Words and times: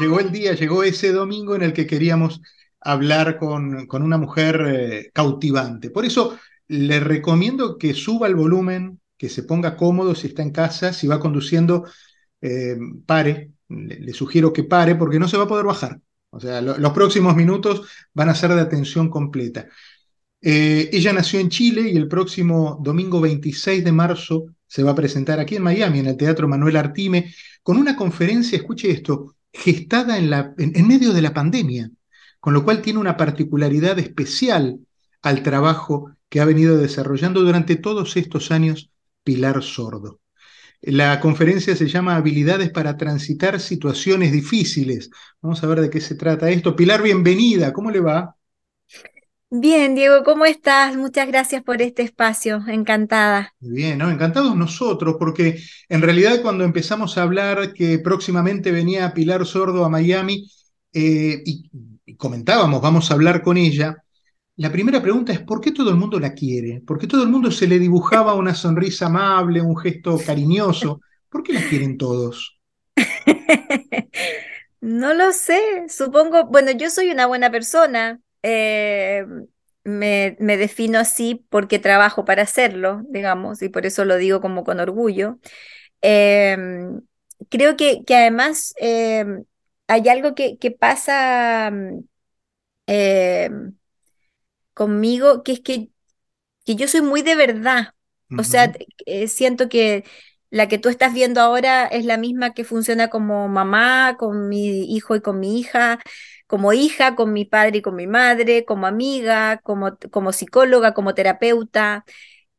llegó 0.00 0.20
el 0.20 0.32
día, 0.32 0.54
llegó 0.54 0.82
ese 0.82 1.12
domingo 1.12 1.54
en 1.54 1.62
el 1.62 1.72
que 1.72 1.86
queríamos 1.86 2.40
hablar 2.80 3.38
con, 3.38 3.86
con 3.86 4.02
una 4.02 4.18
mujer 4.18 4.64
eh, 4.66 5.10
cautivante. 5.12 5.90
Por 5.90 6.04
eso 6.04 6.38
le 6.68 7.00
recomiendo 7.00 7.78
que 7.78 7.94
suba 7.94 8.26
el 8.26 8.34
volumen, 8.34 9.00
que 9.16 9.28
se 9.28 9.42
ponga 9.42 9.76
cómodo 9.76 10.14
si 10.14 10.28
está 10.28 10.42
en 10.42 10.52
casa, 10.52 10.92
si 10.92 11.06
va 11.06 11.20
conduciendo, 11.20 11.84
eh, 12.40 12.76
pare, 13.06 13.52
le, 13.68 14.12
sugiero 14.12 14.52
que 14.52 14.64
pare 14.64 14.94
porque 14.94 15.18
no 15.18 15.28
se 15.28 15.36
va 15.36 15.44
a 15.44 15.48
poder 15.48 15.66
bajar. 15.66 16.00
O 16.30 16.40
sea, 16.40 16.60
los 16.60 16.92
próximos 16.92 17.34
minutos 17.34 17.88
van 18.12 18.28
a 18.28 18.34
ser 18.34 18.52
de 18.54 18.60
atención 18.60 19.08
completa. 19.08 19.66
Eh, 20.40 20.90
ella 20.92 21.12
nació 21.12 21.40
en 21.40 21.48
Chile 21.48 21.88
y 21.90 21.96
el 21.96 22.06
próximo 22.06 22.78
domingo 22.82 23.20
26 23.20 23.82
de 23.82 23.92
marzo 23.92 24.46
se 24.68 24.82
va 24.84 24.92
a 24.92 24.94
presentar 24.94 25.40
aquí 25.40 25.56
en 25.56 25.64
Miami, 25.64 25.98
en 25.98 26.06
el 26.06 26.16
Teatro 26.16 26.46
Manuel 26.46 26.76
Artime, 26.76 27.32
con 27.62 27.76
una 27.76 27.96
conferencia, 27.96 28.56
escuche 28.56 28.90
esto, 28.90 29.34
gestada 29.52 30.18
en, 30.18 30.30
la, 30.30 30.54
en 30.58 30.86
medio 30.86 31.12
de 31.12 31.22
la 31.22 31.34
pandemia, 31.34 31.90
con 32.38 32.54
lo 32.54 32.64
cual 32.64 32.82
tiene 32.82 33.00
una 33.00 33.16
particularidad 33.16 33.98
especial 33.98 34.78
al 35.22 35.42
trabajo 35.42 36.12
que 36.28 36.40
ha 36.40 36.44
venido 36.44 36.76
desarrollando 36.76 37.42
durante 37.42 37.76
todos 37.76 38.16
estos 38.16 38.50
años 38.50 38.90
Pilar 39.24 39.62
Sordo. 39.62 40.20
La 40.80 41.18
conferencia 41.18 41.74
se 41.74 41.88
llama 41.88 42.14
Habilidades 42.14 42.70
para 42.70 42.96
transitar 42.96 43.58
situaciones 43.58 44.30
difíciles. 44.30 45.10
Vamos 45.42 45.62
a 45.64 45.66
ver 45.66 45.80
de 45.80 45.90
qué 45.90 46.00
se 46.00 46.14
trata 46.14 46.50
esto. 46.50 46.76
Pilar, 46.76 47.02
bienvenida. 47.02 47.72
¿Cómo 47.72 47.90
le 47.90 48.00
va? 48.00 48.37
Bien, 49.50 49.94
Diego, 49.94 50.24
¿cómo 50.24 50.44
estás? 50.44 50.94
Muchas 50.94 51.26
gracias 51.26 51.62
por 51.62 51.80
este 51.80 52.02
espacio, 52.02 52.62
encantada. 52.68 53.54
Bien, 53.60 53.96
¿no? 53.96 54.10
encantados 54.10 54.54
nosotros, 54.54 55.16
porque 55.18 55.58
en 55.88 56.02
realidad 56.02 56.42
cuando 56.42 56.64
empezamos 56.64 57.16
a 57.16 57.22
hablar 57.22 57.72
que 57.72 57.98
próximamente 57.98 58.70
venía 58.70 59.14
Pilar 59.14 59.46
Sordo 59.46 59.86
a 59.86 59.88
Miami 59.88 60.50
eh, 60.92 61.42
y, 61.46 62.16
comentábamos, 62.18 62.82
vamos 62.82 63.10
a 63.10 63.14
hablar 63.14 63.40
con 63.40 63.56
ella, 63.56 63.96
la 64.56 64.70
primera 64.70 65.00
pregunta 65.00 65.32
es, 65.32 65.40
¿por 65.40 65.62
qué 65.62 65.72
todo 65.72 65.88
el 65.88 65.96
mundo 65.96 66.20
la 66.20 66.34
quiere? 66.34 66.82
¿Por 66.86 66.98
qué 66.98 67.06
todo 67.06 67.22
el 67.22 67.30
mundo 67.30 67.50
se 67.50 67.66
le 67.66 67.78
dibujaba 67.78 68.34
una 68.34 68.54
sonrisa 68.54 69.06
amable, 69.06 69.62
un 69.62 69.78
gesto 69.78 70.18
cariñoso? 70.26 71.00
¿Por 71.30 71.42
qué 71.42 71.54
la 71.54 71.62
quieren 71.68 71.96
todos? 71.96 72.60
No 74.80 75.12
lo 75.12 75.32
sé, 75.32 75.60
supongo, 75.88 76.46
bueno, 76.46 76.70
yo 76.70 76.88
soy 76.88 77.10
una 77.10 77.26
buena 77.26 77.50
persona, 77.50 78.20
eh, 78.42 79.24
me, 79.84 80.36
defino 80.38 80.98
así 80.98 81.46
porque 81.50 81.78
trabajo 81.78 82.24
para 82.24 82.42
hacerlo, 82.42 83.02
digamos, 83.08 83.62
y 83.62 83.68
por 83.68 83.86
eso 83.86 84.04
lo 84.04 84.16
digo 84.16 84.40
como 84.40 84.64
con 84.64 84.80
orgullo. 84.80 85.38
Em, 86.00 87.00
creo 87.48 87.76
que, 87.76 88.04
que 88.04 88.16
además 88.16 88.74
em, 88.78 89.44
hay 89.86 90.08
algo 90.08 90.34
que, 90.34 90.58
que 90.58 90.70
pasa 90.70 91.72
em, 92.86 93.74
conmigo, 94.74 95.42
que 95.42 95.52
es 95.52 95.60
que, 95.60 95.90
que 96.64 96.76
yo 96.76 96.88
soy 96.88 97.02
muy 97.02 97.22
de 97.22 97.34
verdad. 97.34 97.94
O 98.38 98.44
sea, 98.44 98.72
eh, 99.06 99.26
siento 99.26 99.70
que 99.70 100.04
la 100.50 100.68
que 100.68 100.76
tú 100.76 100.90
estás 100.90 101.14
viendo 101.14 101.40
ahora 101.40 101.86
es 101.86 102.04
la 102.04 102.18
misma 102.18 102.52
que 102.52 102.62
funciona 102.62 103.08
como 103.08 103.48
mamá, 103.48 104.16
con 104.18 104.48
mi 104.48 104.94
hijo 104.94 105.16
y 105.16 105.22
con 105.22 105.40
mi 105.40 105.58
hija 105.58 105.98
como 106.48 106.72
hija, 106.74 107.16
con 107.16 107.32
mi 107.34 107.46
padre 107.46 107.78
y 107.78 107.82
con 107.82 107.96
mi 107.96 108.08
madre, 108.08 108.66
como 108.66 108.88
amiga, 108.88 109.58
como, 109.64 109.98
como 110.12 110.32
psicóloga, 110.32 110.94
como 110.94 111.14
terapeuta. 111.14 112.04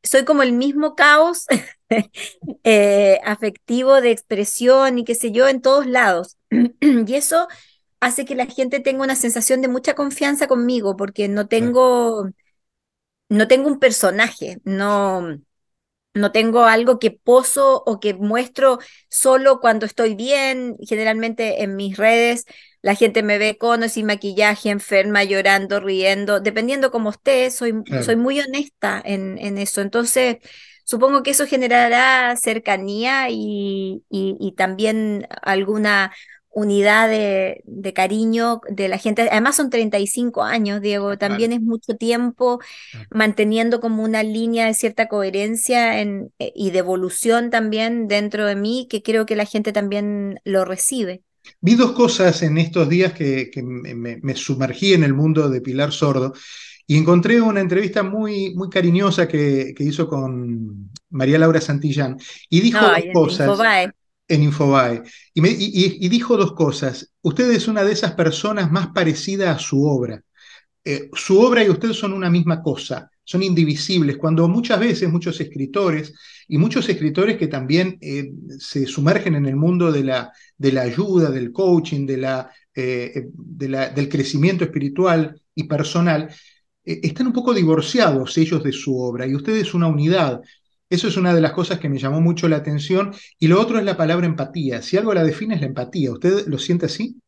Soy 0.04 0.26
como 0.26 0.44
el 0.44 0.54
mismo 0.54 0.96
caos 0.96 1.46
eh, 2.64 3.20
afectivo 3.26 4.02
de 4.02 4.12
expresión 4.12 5.00
y 5.00 5.06
qué 5.06 5.16
sé 5.16 5.32
yo 5.32 5.48
en 5.48 5.62
todos 5.62 5.86
lados. 5.88 6.38
y 6.82 7.16
eso 7.16 7.48
hace 8.00 8.26
que 8.26 8.36
la 8.36 8.46
gente 8.48 8.80
tenga 8.80 9.04
una 9.04 9.16
sensación 9.16 9.62
de 9.62 9.68
mucha 9.70 9.96
confianza 9.96 10.48
conmigo 10.48 10.96
porque 10.98 11.28
no 11.28 11.48
tengo, 11.48 12.30
no 13.30 13.48
tengo 13.48 13.68
un 13.68 13.80
personaje, 13.80 14.60
no, 14.64 15.40
no 16.14 16.32
tengo 16.32 16.66
algo 16.66 17.00
que 17.00 17.12
poso 17.12 17.84
o 17.86 18.00
que 18.00 18.14
muestro 18.16 18.80
solo 19.10 19.60
cuando 19.62 19.86
estoy 19.86 20.16
bien. 20.16 20.78
Generalmente 20.88 21.64
en 21.64 21.76
mis 21.76 21.98
redes 21.98 22.46
la 22.82 22.96
gente 22.96 23.24
me 23.24 23.38
ve 23.38 23.58
con 23.58 23.84
o 23.84 23.90
sin 23.90 24.06
maquillaje, 24.06 24.70
enferma, 24.70 25.24
llorando, 25.24 25.80
riendo, 25.80 26.40
dependiendo 26.40 26.92
cómo 26.92 27.10
esté, 27.10 27.52
soy, 27.52 27.74
soy 28.04 28.16
muy 28.16 28.40
honesta 28.40 29.02
en, 29.04 29.38
en, 29.38 29.58
eso. 29.58 29.82
Entonces, 29.82 30.38
supongo 30.86 31.22
que 31.24 31.32
eso 31.32 31.46
generará 31.46 32.36
cercanía 32.38 33.30
y, 33.30 34.04
y, 34.10 34.54
también 34.56 35.28
alguna 35.42 36.14
unidad 36.52 37.10
de, 37.10 37.62
de, 37.66 37.94
cariño 37.94 38.62
de 38.70 38.88
la 38.88 38.98
gente. 38.98 39.28
Además 39.30 39.56
son 39.56 39.70
35 39.70 40.44
años, 40.44 40.82
Diego, 40.82 41.18
también 41.18 41.54
es 41.54 41.62
mucho 41.62 41.96
tiempo 41.96 42.60
manteniendo 43.12 43.80
como 43.82 44.04
una 44.04 44.24
línea 44.24 44.66
de 44.66 44.74
cierta 44.74 45.08
coherencia 45.08 46.02
en, 46.02 46.34
eh, 46.40 46.52
y 46.56 46.72
de 46.72 46.80
evolución 46.80 47.50
también 47.50 48.08
dentro 48.08 48.46
de 48.46 48.56
mí, 48.56 48.88
que 48.90 49.04
creo 49.04 49.26
que 49.26 49.36
la 49.36 49.46
gente 49.46 49.74
también 49.74 50.40
lo 50.44 50.66
recibe. 50.66 51.24
Vi 51.62 51.76
dos 51.76 51.92
cosas 51.92 52.42
en 52.44 52.58
estos 52.58 52.88
días 52.90 53.14
que, 53.14 53.52
me, 53.64 54.36
sumergí 54.36 54.94
en 54.94 55.04
el 55.04 55.14
mundo 55.14 55.50
de 55.50 55.62
Pilar 55.62 55.92
Sordo 55.92 56.34
y 56.88 56.98
encontré 56.98 57.40
una 57.42 57.62
entrevista 57.62 58.04
muy, 58.04 58.54
muy 58.56 58.70
cariñosa 58.70 59.28
que, 59.28 59.74
hizo 59.80 60.08
con 60.08 60.92
María 61.10 61.40
Laura 61.40 61.62
Santillán 61.62 62.18
y 62.50 62.62
dijo 62.62 62.80
dos 62.80 63.04
cosas. 63.14 63.48
Infobae. 63.48 63.92
En 64.28 64.44
Infobae. 64.44 65.04
Y, 65.34 66.06
y, 66.06 66.10
dijo 66.10 66.38
dos 66.38 66.54
cosas. 66.54 67.12
Usted 67.22 67.52
es 67.52 67.68
una 67.68 67.84
de 67.84 67.94
esas 67.94 68.14
personas 68.14 68.72
más 68.72 68.88
parecida 68.88 69.52
a 69.52 69.60
su 69.60 69.86
obra. 69.86 70.22
Eh, 70.84 71.10
su 71.14 71.40
obra 71.40 71.64
y 71.64 71.70
usted 71.70 71.94
son 71.94 72.14
una 72.14 72.30
misma 72.30 72.62
cosa 72.62 73.10
son 73.30 73.44
indivisibles, 73.44 74.18
cuando 74.18 74.48
muchas 74.48 74.80
veces 74.80 75.08
muchos 75.08 75.40
escritores 75.40 76.12
y 76.48 76.58
muchos 76.58 76.90
escritores 76.90 77.38
que 77.38 77.46
también 77.48 77.96
eh, 78.02 78.32
se 78.58 78.88
sumergen 78.88 79.36
en 79.36 79.46
el 79.46 79.56
mundo 79.56 79.92
de 79.92 80.04
la, 80.04 80.32
de 80.58 80.72
la 80.72 80.82
ayuda, 80.82 81.30
del 81.30 81.52
coaching, 81.52 82.08
de 82.08 82.18
la, 82.18 82.52
eh, 82.74 83.28
del 83.36 84.10
crecimiento 84.10 84.64
espiritual 84.64 85.40
y 85.54 85.66
personal, 85.66 86.34
eh, 86.84 87.02
están 87.04 87.28
un 87.28 87.34
poco 87.34 87.54
divorciados 87.54 88.36
ellos 88.40 88.64
de 88.64 88.72
su 88.72 88.98
obra 88.98 89.28
y 89.28 89.36
usted 89.36 89.58
es 89.58 89.76
una 89.76 89.86
unidad. 89.86 90.42
Eso 90.90 91.08
es 91.08 91.16
una 91.16 91.32
de 91.36 91.42
las 91.42 91.52
cosas 91.52 91.78
que 91.78 91.88
me 91.88 92.00
llamó 92.00 92.22
mucho 92.22 92.50
la 92.50 92.56
atención. 92.58 93.14
Y 93.38 93.48
lo 93.48 93.62
otro 93.62 93.78
es 93.78 93.86
la 93.86 93.96
palabra 93.96 94.26
empatía. 94.26 94.82
Si 94.82 94.98
algo 94.98 95.14
la 95.14 95.24
define 95.24 95.54
es 95.54 95.62
la 95.62 95.68
empatía. 95.68 96.12
¿Usted 96.12 96.48
lo 96.48 96.58
siente 96.58 96.88
así? 96.88 97.22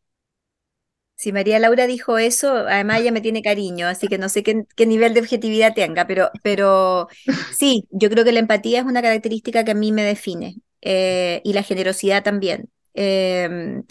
Si 1.22 1.32
María 1.32 1.60
Laura 1.60 1.86
dijo 1.86 2.18
eso, 2.18 2.52
además 2.52 3.02
ella 3.02 3.12
me 3.12 3.22
tiene 3.22 3.44
cariño, 3.44 3.86
así 3.86 4.08
que 4.08 4.18
no 4.18 4.28
sé 4.28 4.42
qué, 4.42 4.66
nivel 4.88 5.14
de 5.14 5.20
objetividad 5.20 5.76
tenga, 5.76 6.08
pero, 6.08 6.32
pero 6.42 7.10
sí, 7.56 7.88
yo 7.92 8.10
creo 8.10 8.26
que 8.26 8.32
la 8.32 8.40
empatía 8.40 8.80
es 8.80 8.86
una 8.86 9.04
característica 9.04 9.64
que 9.64 9.70
a 9.70 9.76
mí 9.76 9.92
me 9.92 10.02
define 10.04 10.56
eh, 10.82 11.40
y 11.44 11.54
la 11.54 11.62
generosidad 11.62 12.24
también. 12.24 12.72
Em, 12.96 13.84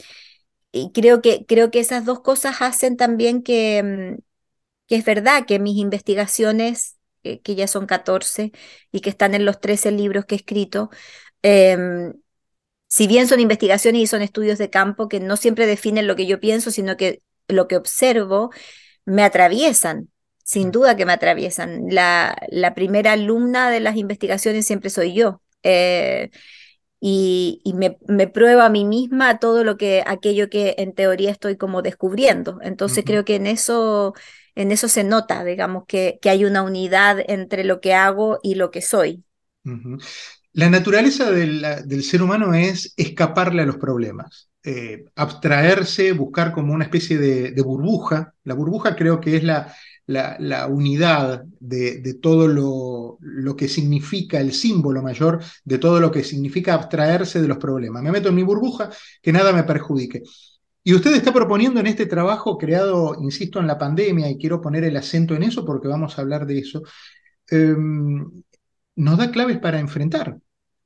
y 0.73 0.91
creo 0.93 1.23
que, 1.23 1.47
creo 1.47 1.71
que 1.71 1.79
esas 1.79 2.05
dos 2.05 2.19
cosas 2.21 2.57
hacen 2.63 2.97
también 2.97 3.45
que, 3.45 3.81
mm, 3.85 4.19
que 4.89 4.97
es 4.97 5.05
verdad 5.05 5.47
que 5.47 5.61
mis 5.61 5.77
investigaciones, 5.77 6.99
eh, 7.23 7.41
que 7.43 7.55
ya 7.55 7.69
son 7.69 7.87
14 7.87 8.51
y 8.91 9.03
que 9.03 9.11
están 9.11 9.35
en 9.35 9.45
los 9.45 9.61
13 9.61 9.93
libros 9.93 10.25
que 10.25 10.35
he 10.35 10.39
escrito, 10.39 10.91
em, 11.43 12.13
si 12.91 13.07
bien 13.07 13.29
son 13.29 13.39
investigaciones 13.39 14.03
y 14.03 14.07
son 14.09 14.21
estudios 14.21 14.59
de 14.59 14.69
campo 14.69 15.09
que 15.09 15.21
no 15.21 15.37
siempre 15.37 15.67
definen 15.67 16.09
lo 16.09 16.17
que 16.17 16.27
yo 16.27 16.41
pienso, 16.41 16.73
sino 16.73 16.97
que 16.97 17.23
lo 17.47 17.69
que 17.69 17.77
observo 17.77 18.51
me 19.05 19.23
atraviesan, 19.23 20.09
sin 20.43 20.69
mm. 20.69 20.71
duda 20.73 20.97
que 20.97 21.07
me 21.07 21.13
atraviesan. 21.13 21.85
La, 21.89 22.37
la 22.49 22.75
primera 22.75 23.13
alumna 23.13 23.71
de 23.71 23.79
las 23.79 23.97
investigaciones 23.97 24.67
siempre 24.67 24.91
soy 24.91 25.15
yo. 25.15 25.41
Eh, 25.63 26.31
y, 26.99 27.63
me, 27.77 27.97
me, 28.09 28.27
pruebo 28.27 28.63
a 28.63 28.69
mí 28.69 28.85
misma 28.85 29.39
todo 29.39 29.63
lo 29.63 29.77
que, 29.77 30.03
aquello 30.05 30.51
que 30.51 30.75
en 30.79 30.93
teoría 30.93 31.31
estoy 31.31 31.57
como 31.57 31.83
descubriendo. 31.83 32.59
Entonces 32.61 33.05
creo 33.07 33.25
que 33.25 33.37
en 33.37 33.47
eso, 33.47 34.15
en 34.57 34.73
eso 34.73 34.89
se 34.89 35.05
nota, 35.05 35.45
digamos, 35.45 35.85
que, 35.87 36.19
que, 36.21 36.29
hay 36.29 36.45
una 36.45 36.63
unidad 36.63 37.19
entre 37.29 37.63
lo 37.63 37.81
que 37.81 37.95
hago 37.95 38.41
y 38.43 38.57
lo 38.57 38.73
que 38.73 38.83
soy. 38.83 39.25
La 40.53 40.69
naturaleza 40.69 41.31
del, 41.31 42.03
ser 42.03 42.23
humano 42.23 42.55
es 42.55 42.93
escaparle 42.97 43.63
a 43.63 43.67
los 43.67 43.77
problemas, 43.77 44.51
eh, 44.65 45.05
abstraerse, 45.15 46.13
buscar 46.13 46.53
como 46.53 46.73
una 46.73 46.85
especie 46.85 47.19
de, 47.19 47.63
burbuja. 47.63 48.35
La 48.45 48.55
burbuja 48.55 48.97
creo 48.97 49.21
que 49.21 49.37
es 49.37 49.45
la, 49.45 49.73
unidad 50.69 51.45
de, 51.61 52.19
todo 52.21 52.49
lo, 52.49 53.19
lo, 53.21 53.55
que 53.55 53.69
significa, 53.69 54.41
el 54.41 54.53
símbolo 54.53 55.03
mayor 55.03 55.41
de 55.65 55.79
todo 55.79 56.01
lo 56.01 56.11
que 56.11 56.25
significa 56.25 56.75
abstraerse 56.75 57.41
de 57.41 57.49
los 57.49 57.59
problemas. 57.59 58.03
Me 58.03 58.11
meto 58.11 58.31
en 58.31 58.35
mi 58.35 58.43
burbuja, 58.43 58.91
que 59.23 59.33
nada 59.33 59.53
me 59.53 59.63
perjudique. 59.63 60.23
Y 60.83 60.95
usted 60.95 61.15
está 61.15 61.33
proponiendo 61.33 61.79
en 61.79 61.87
este 61.87 62.07
trabajo 62.07 62.57
creado, 62.57 63.17
insisto, 63.21 63.61
en 63.61 63.67
la 63.67 63.79
pandemia, 63.79 64.31
y 64.31 64.39
quiero 64.39 64.61
poner 64.61 64.85
el 64.85 64.97
acento 64.97 65.35
en 65.35 65.43
eso 65.43 65.65
porque 65.65 65.89
vamos 65.89 66.19
a 66.19 66.23
hablar 66.23 66.47
de 66.47 66.59
eso, 66.59 66.83
em, 67.51 68.43
nos 69.01 69.19
da 69.19 69.31
claves 69.31 69.59
para 69.59 69.81
enfrentar 69.81 70.39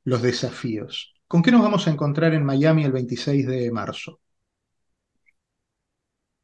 los 0.05 0.23
desafíos. 0.23 1.15
¿Con 1.27 1.43
qué 1.43 1.51
nos 1.51 1.63
vamos 1.63 1.87
a 1.87 1.91
encontrar 1.91 2.33
en 2.35 2.45
Miami 2.45 2.85
el 2.85 2.93
26 2.93 3.47
de 3.47 3.71
marzo? 3.73 4.21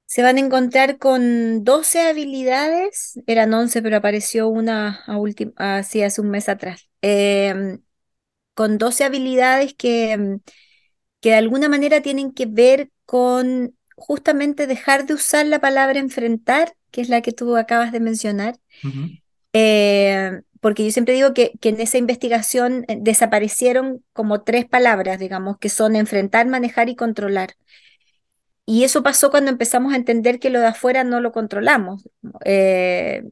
se 0.06 0.22
van 0.22 0.38
a 0.38 0.40
encontrar 0.40 0.98
con 0.98 1.62
12 1.62 2.00
habilidades, 2.00 3.20
eran 3.28 3.54
11, 3.54 3.80
pero 3.80 3.96
apareció 3.96 4.48
una 4.48 5.04
así 5.56 6.02
hace 6.02 6.20
un 6.20 6.30
mes 6.30 6.48
atrás, 6.48 6.88
em, 7.00 7.80
con 8.54 8.78
12 8.78 9.04
habilidades 9.04 9.74
que, 9.74 10.12
em, 10.12 10.40
que 11.20 11.30
de 11.30 11.36
alguna 11.36 11.68
manera 11.68 12.02
tienen 12.02 12.32
que 12.32 12.46
ver 12.46 12.90
con 13.06 13.76
justamente 13.96 14.66
dejar 14.66 15.06
de 15.06 15.14
usar 15.14 15.46
la 15.46 15.60
palabra 15.60 15.98
enfrentar, 16.00 16.74
que 16.90 17.02
es 17.02 17.08
la 17.08 17.22
que 17.22 17.32
tú 17.32 17.56
acabas 17.56 17.92
de 17.92 18.00
mencionar, 18.00 18.56
eh, 19.52 20.42
porque 20.60 20.84
yo 20.84 20.90
siempre 20.92 21.14
digo 21.14 21.32
que, 21.34 21.52
en 21.62 21.80
esa 21.80 21.98
investigación 21.98 22.84
eh, 22.88 22.98
desaparecieron 23.00 24.04
como 24.12 24.42
tres 24.42 24.66
palabras, 24.66 25.18
digamos, 25.18 25.58
que 25.58 25.68
son 25.68 25.96
enfrentar, 25.96 26.46
manejar 26.46 26.88
y 26.88 26.96
controlar. 26.96 27.54
Y 28.66 28.84
eso 28.84 29.02
pasó 29.02 29.30
cuando 29.30 29.50
empezamos 29.50 29.92
a 29.92 29.96
entender 29.96 30.38
que 30.38 30.50
lo 30.50 30.60
de 30.60 30.66
afuera 30.66 31.02
no 31.02 31.20
lo 31.20 31.32
controlamos. 31.32 32.08
Eh, 32.44 33.24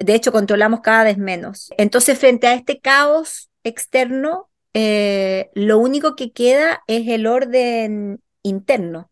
de 0.00 0.14
hecho, 0.14 0.32
controlamos 0.32 0.80
cada 0.80 1.04
vez 1.04 1.18
menos. 1.18 1.70
Entonces, 1.76 2.18
frente 2.18 2.46
a 2.46 2.54
este 2.54 2.80
caos 2.80 3.50
externo, 3.64 4.48
lo 4.72 5.78
único 5.78 6.16
que 6.16 6.32
queda 6.32 6.82
es 6.86 7.08
el 7.08 7.26
orden 7.26 8.22
interno. 8.42 9.10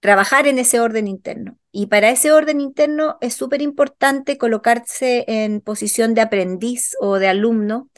trabajar 0.00 0.46
en 0.46 0.58
ese 0.58 0.80
orden 0.80 1.08
interno. 1.08 1.58
Y 1.76 1.86
para 1.86 2.10
ese 2.10 2.30
orden 2.30 2.60
interno 2.60 3.18
es 3.20 3.34
súper 3.34 3.60
importante 3.60 4.38
colocarse 4.38 5.24
en 5.26 5.60
posición 5.60 6.14
de 6.14 6.20
aprendiz 6.20 6.94
o 7.00 7.18
de 7.18 7.26
alumno 7.26 7.90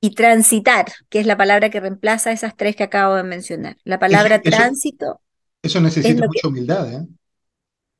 y 0.00 0.14
transitar, 0.14 0.86
que 1.08 1.18
es 1.18 1.26
la 1.26 1.36
palabra 1.36 1.68
que 1.70 1.80
reemplaza 1.80 2.30
esas 2.30 2.56
tres 2.56 2.76
que 2.76 2.84
acabo 2.84 3.16
de 3.16 3.24
mencionar. 3.24 3.76
La 3.82 3.98
palabra 3.98 4.40
tránsito. 4.40 5.20
Eso 5.62 5.80
necesita 5.80 6.26
mucha 6.26 6.46
humildad, 6.46 6.92
¿eh? 6.92 7.04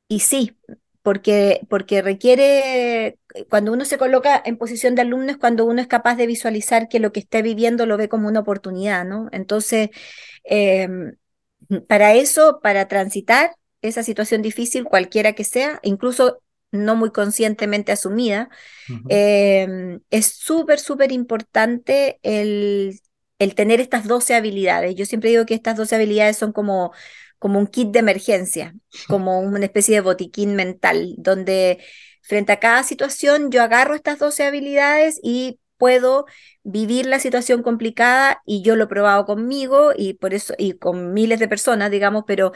Y 0.07 0.21
sí, 0.21 0.57
porque, 1.03 1.67
porque 1.69 2.01
requiere, 2.01 3.19
cuando 3.51 3.73
uno 3.73 3.85
se 3.85 3.99
coloca 3.99 4.41
en 4.45 4.57
posición 4.57 4.95
de 4.95 5.03
alumno 5.03 5.33
es 5.33 5.37
cuando 5.37 5.65
uno 5.65 5.81
es 5.81 5.89
capaz 5.89 6.15
de 6.15 6.29
visualizar 6.29 6.89
que 6.89 7.01
lo 7.01 7.11
que 7.11 7.19
esté 7.19 7.43
viviendo 7.43 7.87
lo 7.87 7.97
ve 7.97 8.09
como 8.09 8.29
una 8.29 8.39
oportunidad, 8.39 9.05
¿no? 9.05 9.29
Entonces, 9.33 9.91
em, 10.45 11.17
para 11.89 12.15
eso, 12.15 12.61
para 12.63 12.87
transitar, 12.87 13.51
esa 13.89 14.03
situación 14.03 14.43
difícil, 14.43 14.85
cualquiera 14.85 15.35
que 15.35 15.45
sea, 15.45 15.81
incluso 15.83 16.41
no 16.73 16.97
muy 16.97 17.11
conscientemente 17.13 17.93
asumida, 17.93 18.49
em, 19.09 20.01
es 20.11 20.27
súper, 20.27 20.81
súper 20.81 21.13
importante 21.13 22.19
el, 22.23 22.99
el, 23.39 23.55
tener 23.55 23.81
estas 23.81 24.07
12 24.09 24.35
habilidades. 24.35 24.95
Yo 24.97 25.07
siempre 25.07 25.31
digo 25.31 25.47
que 25.47 25.55
estas 25.55 25.77
12 25.77 25.95
habilidades 25.95 26.37
son 26.37 26.53
como, 26.53 26.93
como 27.39 27.59
un 27.59 27.67
kit 27.69 27.91
de 27.91 28.01
emergencia, 28.01 28.75
como 29.09 29.41
una 29.41 29.65
especie 29.67 29.95
de 29.97 30.01
botiquín 30.01 30.57
mental, 30.57 31.15
donde 31.19 31.79
frente 32.23 32.53
a 32.53 32.61
cada 32.61 32.83
situación 32.83 33.51
yo 33.51 33.63
agarro 33.63 33.95
estas 33.95 34.19
12 34.19 34.45
habilidades 34.45 35.21
y 35.23 35.61
puedo 35.77 36.25
vivir 36.63 37.07
la 37.07 37.19
situación 37.19 37.63
complicada 37.63 38.41
y 38.47 38.63
yo 38.63 38.77
lo 38.77 38.85
he 38.85 38.87
probado 38.87 39.27
conmigo 39.27 39.93
y 39.97 40.15
por 40.15 40.33
eso 40.33 40.55
y 40.57 40.75
con 40.75 41.13
miles 41.13 41.39
de 41.41 41.49
personas, 41.49 41.91
digamos, 41.91 42.25
pero 42.27 42.53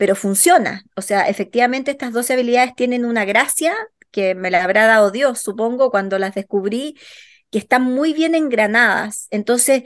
pero 0.00 0.16
funciona. 0.16 0.86
O 0.96 1.02
sea, 1.02 1.28
efectivamente 1.28 1.90
estas 1.90 2.14
12 2.14 2.32
habilidades 2.32 2.74
tienen 2.74 3.04
una 3.04 3.26
gracia 3.26 3.74
que 4.10 4.34
me 4.34 4.50
la 4.50 4.64
habrá 4.64 4.86
dado 4.86 5.10
Dios, 5.10 5.42
supongo, 5.42 5.90
cuando 5.90 6.18
las 6.18 6.34
descubrí, 6.34 6.96
que 7.50 7.58
están 7.58 7.82
muy 7.82 8.14
bien 8.14 8.34
engranadas. 8.34 9.26
Entonces, 9.30 9.82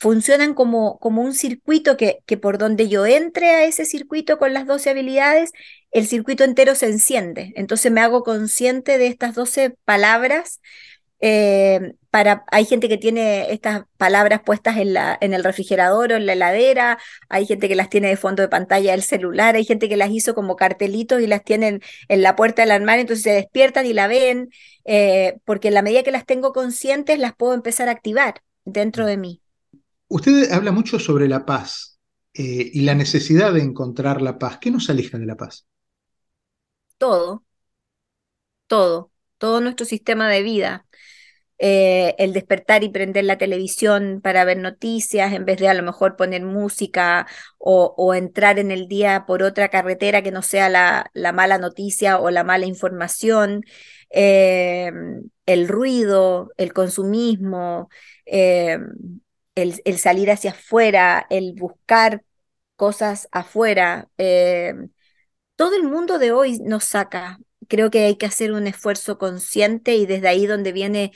funcionan 0.00 0.54
como, 0.54 0.98
como 0.98 1.22
un 1.22 1.32
circuito 1.32 1.96
que, 1.96 2.18
que 2.26 2.36
por 2.36 2.58
donde 2.58 2.88
yo 2.88 3.06
entre 3.06 3.50
a 3.50 3.64
ese 3.64 3.84
circuito 3.84 4.36
con 4.36 4.52
las 4.52 4.66
12 4.66 4.90
habilidades, 4.90 5.52
el 5.92 6.08
circuito 6.08 6.42
entero 6.42 6.74
se 6.74 6.86
enciende. 6.86 7.52
Entonces 7.54 7.92
me 7.92 8.00
hago 8.00 8.24
consciente 8.24 8.98
de 8.98 9.06
estas 9.06 9.36
12 9.36 9.76
palabras 9.84 10.60
eh, 11.24 11.94
para, 12.10 12.44
hay 12.50 12.64
gente 12.64 12.88
que 12.88 12.98
tiene 12.98 13.52
estas 13.52 13.84
palabras 13.96 14.42
puestas 14.44 14.76
en, 14.76 14.92
la, 14.92 15.16
en 15.20 15.34
el 15.34 15.44
refrigerador 15.44 16.12
o 16.12 16.16
en 16.16 16.26
la 16.26 16.32
heladera, 16.32 16.98
hay 17.28 17.46
gente 17.46 17.68
que 17.68 17.76
las 17.76 17.88
tiene 17.88 18.08
de 18.08 18.16
fondo 18.16 18.42
de 18.42 18.48
pantalla 18.48 18.90
del 18.90 19.04
celular, 19.04 19.54
hay 19.54 19.64
gente 19.64 19.88
que 19.88 19.96
las 19.96 20.10
hizo 20.10 20.34
como 20.34 20.56
cartelitos 20.56 21.22
y 21.22 21.28
las 21.28 21.44
tienen 21.44 21.80
en 22.08 22.22
la 22.22 22.34
puerta 22.34 22.62
del 22.62 22.72
armario, 22.72 23.02
entonces 23.02 23.22
se 23.22 23.30
despiertan 23.30 23.86
y 23.86 23.92
la 23.92 24.08
ven, 24.08 24.50
eh, 24.84 25.38
porque 25.44 25.68
en 25.68 25.74
la 25.74 25.82
medida 25.82 26.02
que 26.02 26.10
las 26.10 26.26
tengo 26.26 26.52
conscientes 26.52 27.20
las 27.20 27.36
puedo 27.36 27.54
empezar 27.54 27.88
a 27.88 27.92
activar 27.92 28.42
dentro 28.64 29.06
de 29.06 29.16
mí. 29.16 29.40
Usted 30.08 30.50
habla 30.50 30.72
mucho 30.72 30.98
sobre 30.98 31.28
la 31.28 31.46
paz 31.46 32.00
eh, 32.34 32.68
y 32.74 32.80
la 32.80 32.96
necesidad 32.96 33.52
de 33.52 33.62
encontrar 33.62 34.20
la 34.22 34.38
paz. 34.40 34.58
¿Qué 34.60 34.72
nos 34.72 34.90
aleja 34.90 35.18
de 35.18 35.26
la 35.26 35.36
paz? 35.36 35.66
Todo, 36.98 37.44
todo, 38.66 39.12
todo 39.38 39.60
nuestro 39.60 39.86
sistema 39.86 40.28
de 40.28 40.42
vida 40.42 40.84
eh, 41.64 42.16
el 42.18 42.32
despertar 42.32 42.82
y 42.82 42.88
prender 42.88 43.22
la 43.22 43.38
televisión 43.38 44.20
para 44.20 44.44
ver 44.44 44.58
noticias 44.58 45.32
en 45.32 45.44
vez 45.44 45.60
de 45.60 45.68
a 45.68 45.74
lo 45.74 45.84
mejor 45.84 46.16
poner 46.16 46.42
música 46.42 47.28
o, 47.56 48.14
entrar 48.14 48.58
en 48.58 48.72
el 48.72 48.88
día 48.88 49.26
por 49.28 49.44
otra 49.44 49.68
carretera 49.68 50.22
que 50.22 50.32
no 50.32 50.42
sea 50.42 50.68
la, 50.68 51.32
mala 51.32 51.58
noticia 51.58 52.18
o 52.18 52.30
la 52.30 52.42
mala 52.42 52.66
información, 52.66 53.62
eh, 54.10 54.90
el 55.46 55.68
ruido, 55.68 56.50
el 56.56 56.72
consumismo, 56.72 57.88
eh, 58.26 58.78
el, 59.54 59.98
salir 59.98 60.32
hacia 60.32 60.50
afuera, 60.50 61.26
el 61.30 61.54
buscar 61.54 62.24
cosas 62.74 63.28
afuera. 63.30 64.08
todo 65.56 65.76
el 65.76 65.84
mundo 65.84 66.18
de 66.18 66.32
hoy 66.32 66.58
nos 66.58 66.84
saca. 66.84 67.38
Creo 67.68 67.90
que 67.90 68.00
hay 68.06 68.16
que 68.16 68.26
hacer 68.26 68.52
un 68.52 68.66
esfuerzo 68.66 69.18
consciente 69.18 69.94
y 69.94 70.06
desde 70.06 70.28
ahí 70.28 70.46
donde 70.46 70.72
viene 70.72 71.12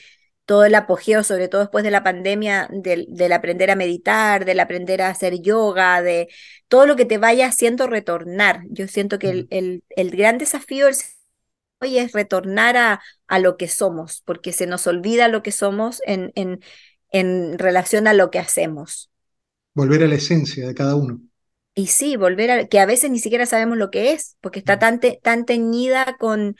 todo 0.46 0.64
el 0.64 0.74
apogeo, 0.76 1.24
sobre 1.24 1.48
todo 1.48 1.62
después 1.62 1.84
de 1.84 1.90
la 1.90 2.04
pandemia, 2.04 2.68
del, 2.70 3.32
aprender 3.32 3.70
a 3.70 3.76
meditar, 3.76 4.44
del 4.44 4.60
aprender 4.60 5.02
a 5.02 5.10
hacer 5.10 5.42
yoga, 5.42 6.00
de 6.02 6.28
todo 6.68 6.86
lo 6.86 6.96
que 6.96 7.04
te 7.04 7.18
vaya 7.18 7.48
haciendo 7.48 7.88
retornar. 7.88 8.62
Yo 8.70 8.86
siento 8.86 9.18
que 9.18 9.46
el, 9.50 9.82
el, 9.90 10.10
gran 10.12 10.38
desafío 10.38 10.86
hoy 11.80 11.98
es 11.98 12.12
retornar 12.12 12.76
a, 12.76 13.02
a, 13.26 13.38
lo 13.40 13.56
que 13.56 13.66
somos, 13.66 14.22
porque 14.24 14.52
se 14.52 14.66
nos 14.66 14.86
olvida 14.86 15.28
lo 15.28 15.42
que 15.42 15.52
somos 15.52 16.00
en, 16.06 16.32
en, 16.36 16.60
en 17.10 17.58
relación 17.58 18.06
a 18.06 18.14
lo 18.14 18.30
que 18.30 18.38
hacemos. 18.38 19.10
Volver 19.74 20.04
a 20.04 20.06
la 20.06 20.14
esencia 20.14 20.66
de 20.66 20.74
cada 20.74 20.94
uno. 20.94 21.20
Y 21.74 21.88
sí, 21.88 22.16
volver 22.16 22.50
a 22.50 22.66
que 22.68 22.78
a 22.78 22.86
veces 22.86 23.10
ni 23.10 23.18
siquiera 23.18 23.46
sabemos 23.46 23.76
lo 23.76 23.90
que 23.90 24.12
es, 24.12 24.36
porque 24.40 24.60
está 24.60 24.78
tan, 24.78 25.00
tan 25.22 25.44
teñida 25.44 26.16
con 26.18 26.56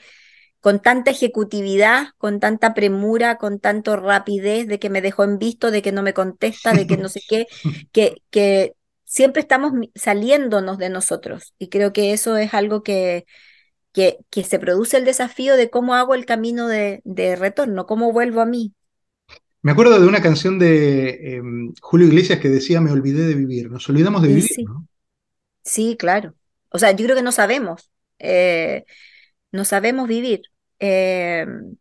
con 0.67 0.81
tanta 0.81 1.11
ejecutividad, 1.11 2.07
con 2.17 2.41
tanta 2.41 2.73
premura, 2.73 3.37
con 3.37 3.57
tanto 3.57 3.95
rapidez 3.95 4.67
de 4.67 4.79
que 4.79 4.89
me 4.89 5.01
dejó 5.01 5.23
en 5.23 5.39
visto, 5.39 5.71
de 5.71 5.81
que 5.81 5.93
no 5.93 6.03
me 6.03 6.13
contesta, 6.13 6.73
de 6.73 6.85
que 6.85 6.97
no 6.97 7.07
sé 7.07 7.21
qué, 7.25 7.47
que, 7.93 8.21
que 8.31 8.73
siempre 9.05 9.39
estamos 9.39 9.71
saliéndonos 9.95 10.77
de 10.77 10.89
nosotros. 10.89 11.53
Y 11.57 11.69
creo 11.69 11.93
que 11.93 12.11
eso 12.11 12.35
es 12.35 12.53
algo 12.53 12.83
que, 12.83 13.25
que, 13.93 14.17
que 14.29 14.43
se 14.43 14.59
produce 14.59 14.97
el 14.97 15.05
desafío 15.05 15.55
de 15.55 15.69
cómo 15.69 15.95
hago 15.95 16.15
el 16.15 16.25
camino 16.25 16.67
de, 16.67 16.99
de 17.05 17.37
retorno, 17.37 17.85
cómo 17.85 18.11
vuelvo 18.11 18.41
a 18.41 18.45
mí. 18.45 18.73
Me 19.61 19.71
acuerdo 19.71 19.97
de 20.01 20.05
una 20.05 20.21
canción 20.21 20.59
de 20.59 21.35
em, 21.35 21.73
Julio 21.79 22.07
Iglesias 22.07 22.39
que 22.39 22.49
decía 22.49 22.81
Me 22.81 22.91
olvidé 22.91 23.25
de 23.25 23.35
vivir. 23.35 23.71
Nos 23.71 23.87
olvidamos 23.87 24.21
de 24.21 24.27
vivir, 24.27 24.43
sí. 24.43 24.65
Sí, 25.63 25.95
claro. 25.97 26.35
O 26.71 26.77
sea, 26.77 26.91
yo 26.91 27.05
creo 27.05 27.15
que 27.15 27.23
no 27.23 27.31
sabemos. 27.31 27.89
Eh, 28.19 28.83
no 29.53 29.63
sabemos 29.65 30.09
vivir. 30.09 30.41
Em, 30.79 31.77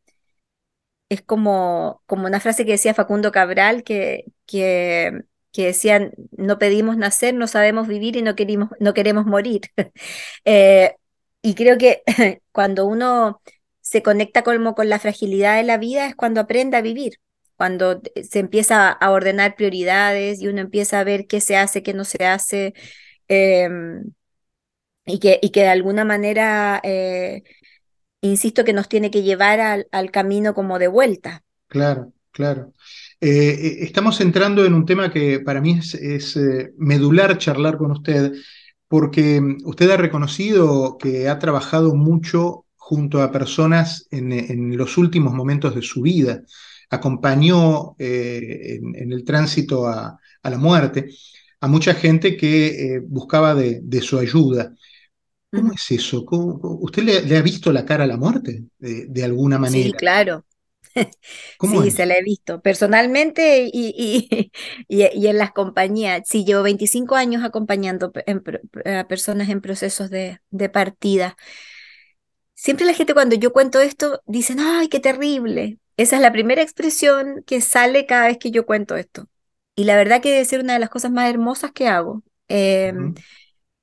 es 1.09 1.23
como, 1.23 2.03
como 2.07 2.27
una 2.27 2.41
frase 2.41 2.65
que 2.65 2.73
decía 2.73 2.95
Facundo 2.95 3.33
Cabral, 3.33 3.85
que, 3.85 4.25
que, 4.47 5.23
decían, 5.55 6.13
no 6.33 6.59
pedimos 6.59 6.97
nacer, 6.97 7.35
no 7.35 7.47
sabemos 7.47 7.89
vivir 7.89 8.17
y 8.17 8.23
no 8.23 8.35
queremos, 8.37 8.71
no 8.81 8.95
queremos 8.95 9.27
morir. 9.27 9.63
Eh, 10.45 10.95
y 11.43 11.55
creo 11.55 11.79
que 11.79 12.03
cuando 12.53 12.87
uno 12.87 13.41
se 13.81 14.03
conecta 14.03 14.43
como 14.43 14.75
con 14.75 14.89
la 14.89 14.99
fragilidad 14.99 15.57
de 15.57 15.65
la 15.65 15.79
vida 15.79 16.07
es 16.09 16.17
cuando 16.17 16.41
aprende 16.41 16.77
a 16.77 16.83
vivir, 16.83 17.21
cuando 17.57 18.01
se 18.29 18.41
empieza 18.41 18.91
a 18.91 19.11
ordenar 19.11 19.57
prioridades 19.57 20.41
y 20.43 20.49
uno 20.49 20.61
empieza 20.61 21.01
a 21.01 21.05
ver 21.05 21.27
qué 21.27 21.41
se 21.41 21.57
hace, 21.57 21.83
qué 21.83 21.95
no 21.95 22.05
se 22.05 22.27
hace, 22.27 22.75
em, 23.29 24.05
y, 25.05 25.19
que, 25.21 25.39
y 25.43 25.51
que 25.51 25.63
de 25.63 25.69
alguna 25.69 26.05
manera 26.05 26.81
eh, 26.85 27.43
insisto 28.27 28.65
que 28.65 28.73
nos 28.73 28.89
tiene 28.89 29.11
que 29.11 29.23
llevar 29.23 29.87
al, 29.91 30.11
camino 30.11 30.55
como 30.55 30.79
de 30.79 30.89
vuelta. 30.89 31.43
Claro, 31.69 32.13
claro. 32.31 32.73
Eh, 33.21 33.31
eh, 33.31 33.77
estamos 33.81 34.21
entrando 34.21 34.65
en 34.65 34.75
un 34.75 34.85
tema 34.85 35.13
que 35.13 35.41
para 35.41 35.61
mí 35.61 35.79
es, 35.79 36.37
eh, 36.37 36.73
medular 36.77 37.39
charlar 37.39 37.79
con 37.79 37.93
usted, 37.93 38.33
porque 38.89 39.41
mm, 39.41 39.59
usted 39.65 39.91
ha 39.91 39.97
reconocido 39.97 40.99
que 40.99 41.29
ha 41.29 41.39
trabajado 41.39 41.95
mucho 41.95 42.67
junto 42.77 43.23
a 43.23 43.33
personas 43.33 44.07
en, 44.11 44.77
los 44.77 44.97
últimos 44.97 45.35
momentos 45.35 45.75
de 45.75 45.83
su 45.83 46.03
vida, 46.03 46.43
acompañó 46.89 47.97
en, 47.99 49.13
el 49.13 49.25
tránsito 49.25 49.89
a, 49.89 50.21
la 50.45 50.59
muerte 50.59 51.11
a 51.61 51.67
mucha 51.67 51.95
gente 51.95 52.37
que 52.37 53.03
buscaba 53.09 53.57
de, 53.57 53.81
de 53.83 54.01
su 54.01 54.19
ayuda. 54.19 54.73
¿Cómo 55.51 55.73
es 55.73 55.91
eso? 55.91 56.25
¿Usted 56.29 57.03
le, 57.03 57.37
ha 57.37 57.43
visto 57.43 57.73
la 57.73 57.85
cara 57.85 58.05
a 58.05 58.07
la 58.07 58.17
muerte 58.17 58.65
de, 58.79 59.25
alguna 59.25 59.59
manera? 59.59 59.85
Sí, 59.87 59.93
claro. 59.93 60.45
sí, 61.61 61.91
se 61.91 62.07
la 62.07 62.17
he 62.17 62.23
visto 62.23 62.63
personalmente 62.63 63.69
y, 63.71 64.29
y, 64.89 65.03
en 65.27 65.39
las 65.39 65.53
compañías. 65.53 66.23
Sí, 66.27 66.45
llevo 66.45 66.63
25 66.63 67.17
años 67.17 67.45
acompañando 67.45 68.13
a 68.85 69.09
personas 69.09 69.49
en 69.51 69.61
procesos 69.61 70.11
de, 70.11 70.41
de 70.51 70.69
partida. 70.69 71.37
Siempre 72.55 72.87
la 72.87 72.95
gente 72.95 73.13
cuando 73.13 73.37
yo 73.37 73.53
cuento 73.53 73.81
esto 73.81 74.23
dicen, 74.27 74.59
ay, 74.61 74.89
qué 74.89 74.99
terrible. 74.99 75.79
Esa 75.99 76.17
es 76.17 76.23
la 76.23 76.33
primera 76.33 76.63
expresión 76.63 77.43
que 77.47 77.61
sale 77.61 78.07
cada 78.07 78.27
vez 78.29 78.39
que 78.39 78.51
yo 78.51 78.67
cuento 78.67 78.97
esto. 78.97 79.29
Y 79.75 79.85
la 79.85 79.97
verdad 79.97 80.23
que 80.23 80.31
debe 80.31 80.45
ser 80.45 80.61
una 80.61 80.73
de 80.73 80.79
las 80.79 80.89
cosas 80.89 81.11
más 81.11 81.29
hermosas 81.29 81.73
que 81.73 81.87
hago. 81.87 82.23
Em, 82.49 83.15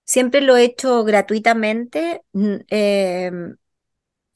siempre 0.05 0.41
lo 0.41 0.57
he 0.57 0.63
hecho 0.63 1.03
gratuitamente, 1.03 2.22
em, 2.33 3.55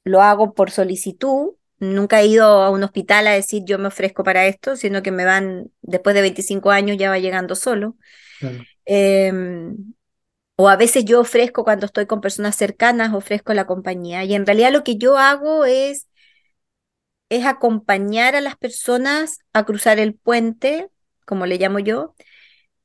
lo 0.04 0.22
hago 0.22 0.54
por 0.54 0.72
solicitud. 0.72 1.56
Nunca 1.80 2.22
he 2.22 2.28
ido 2.28 2.46
a 2.46 2.72
un 2.72 2.84
hospital 2.84 3.28
a 3.28 3.32
decir 3.34 3.64
yo 3.66 3.78
me 3.80 3.88
ofrezco 3.88 4.24
para 4.24 4.48
esto, 4.48 4.76
sino 4.76 5.04
que 5.04 5.12
me 5.12 5.26
van, 5.26 5.72
después 5.82 6.16
de 6.16 6.22
25 6.22 6.72
años 6.72 6.98
ya 6.98 7.10
va 7.10 7.20
llegando 7.20 7.56
solo. 7.56 7.96
Em, 8.86 9.94
o 10.56 10.70
a 10.70 10.76
veces 10.78 11.06
yo 11.06 11.22
ofrezco 11.22 11.64
cuando 11.64 11.86
estoy 11.86 12.08
con 12.08 12.22
personas 12.22 12.56
cercanas, 12.56 13.14
ofrezco 13.14 13.54
la 13.54 13.68
compañía. 13.68 14.24
Y 14.24 14.34
en 14.36 14.46
realidad 14.46 14.72
lo 14.72 14.84
que 14.84 14.98
yo 14.98 15.18
hago 15.18 15.66
es, 15.66 16.08
es 17.30 17.46
acompañar 17.46 18.36
a 18.36 18.42
las 18.42 18.56
personas 18.58 19.40
a 19.54 19.66
cruzar 19.66 20.00
el 20.00 20.16
puente, 20.16 20.90
como 21.26 21.46
le 21.46 21.58
llamo 21.58 21.80
yo, 21.80 22.16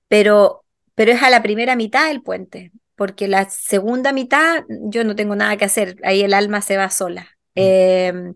pero, 0.09 0.62
pero 0.95 1.13
es 1.13 1.23
a 1.23 1.31
la 1.31 1.43
primera 1.43 1.77
mitad 1.77 2.09
del 2.09 2.23
puente, 2.23 2.73
porque 2.97 3.29
la 3.29 3.49
segunda 3.51 4.13
mitad 4.13 4.65
yo 4.69 5.05
no 5.05 5.17
tengo 5.17 5.37
nada 5.37 5.57
que 5.57 5.65
hacer, 5.65 5.97
ahí 6.05 6.23
el 6.23 6.35
alma 6.35 6.61
se 6.63 6.77
va 6.77 6.91
sola. 6.91 7.23
Mm. 7.55 7.61
Em, 7.61 8.35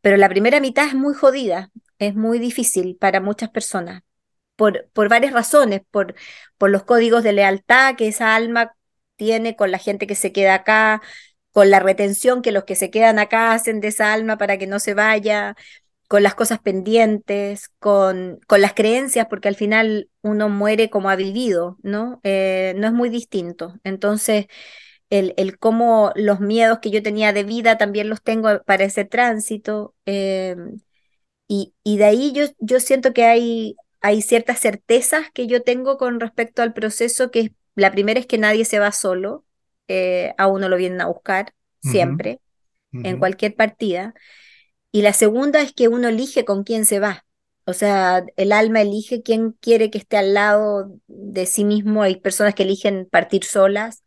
pero 0.00 0.16
la 0.16 0.28
primera 0.28 0.60
mitad 0.60 0.86
es 0.86 0.94
muy 0.94 1.14
jodida, 1.14 1.70
es 1.98 2.14
muy 2.14 2.38
difícil 2.38 2.96
para 2.96 3.20
muchas 3.20 3.50
personas 3.50 4.02
por, 4.56 4.88
por 4.92 5.08
varias 5.08 5.32
razones, 5.32 5.82
por, 5.90 6.14
por 6.58 6.70
los 6.70 6.84
códigos 6.84 7.22
de 7.22 7.32
lealtad 7.32 7.96
que 7.96 8.08
esa 8.08 8.34
alma 8.34 8.76
tiene 9.16 9.56
con 9.56 9.70
la 9.70 9.78
gente 9.78 10.06
que 10.06 10.14
se 10.14 10.32
queda 10.32 10.54
acá, 10.54 11.02
con 11.52 11.70
la 11.70 11.80
retención 11.80 12.42
que 12.42 12.52
los 12.52 12.64
que 12.64 12.74
se 12.76 12.90
quedan 12.90 13.18
acá 13.18 13.52
hacen 13.52 13.80
de 13.80 13.88
esa 13.88 14.12
alma 14.12 14.38
para 14.38 14.58
que 14.58 14.66
no 14.66 14.80
se 14.80 14.94
vaya, 14.94 15.56
con 16.14 16.22
las 16.22 16.36
cosas 16.36 16.60
pendientes, 16.60 17.70
con, 17.80 18.38
con 18.46 18.60
las 18.60 18.72
creencias, 18.72 19.26
porque 19.28 19.48
al 19.48 19.56
final 19.56 20.08
uno 20.22 20.48
muere 20.48 20.88
como 20.88 21.10
ha 21.10 21.16
vivido, 21.16 21.76
¿no? 21.82 22.20
Eh, 22.22 22.72
no 22.76 22.86
es 22.86 22.92
muy 22.92 23.08
distinto. 23.08 23.74
Entonces, 23.82 24.46
el, 25.10 25.34
el, 25.38 25.58
cómo 25.58 26.12
los 26.14 26.38
miedos 26.38 26.78
que 26.78 26.92
yo 26.92 27.02
tenía 27.02 27.32
de 27.32 27.42
vida 27.42 27.78
también 27.78 28.08
los 28.08 28.22
tengo 28.22 28.62
para 28.64 28.84
ese 28.84 29.04
tránsito. 29.04 29.96
Eh, 30.06 30.54
y, 31.48 31.74
y, 31.82 31.96
de 31.96 32.04
ahí 32.04 32.30
yo, 32.30 32.44
yo 32.60 32.78
siento 32.78 33.12
que 33.12 33.24
hay, 33.24 33.74
hay 34.00 34.22
ciertas 34.22 34.60
certezas 34.60 35.32
que 35.32 35.48
yo 35.48 35.64
tengo 35.64 35.98
con 35.98 36.20
respecto 36.20 36.62
al 36.62 36.74
proceso, 36.74 37.32
que 37.32 37.54
la 37.74 37.90
primera 37.90 38.20
es 38.20 38.26
que 38.26 38.38
nadie 38.38 38.64
se 38.64 38.78
va 38.78 38.92
solo, 38.92 39.44
eh, 39.88 40.32
a 40.38 40.46
uno 40.46 40.68
lo 40.68 40.76
vienen 40.76 41.00
a 41.00 41.08
buscar 41.08 41.54
siempre, 41.80 42.38
en 42.92 43.18
cualquier 43.18 43.56
partida. 43.56 44.14
Y 44.94 45.02
la 45.02 45.12
segunda 45.12 45.60
es 45.60 45.72
que 45.72 45.88
uno 45.88 46.06
elige 46.06 46.44
con 46.44 46.62
quién 46.62 46.86
se 46.86 47.00
va. 47.00 47.26
O 47.64 47.72
sea, 47.72 48.24
el 48.36 48.52
alma 48.52 48.80
elige 48.80 49.22
quién 49.22 49.50
quiere 49.60 49.90
que 49.90 49.98
esté 49.98 50.18
al 50.18 50.34
lado 50.34 51.00
de 51.08 51.46
sí 51.46 51.64
mismo. 51.64 52.02
Hay 52.04 52.20
personas 52.20 52.54
que 52.54 52.62
eligen 52.62 53.08
partir 53.10 53.42
solas. 53.42 54.04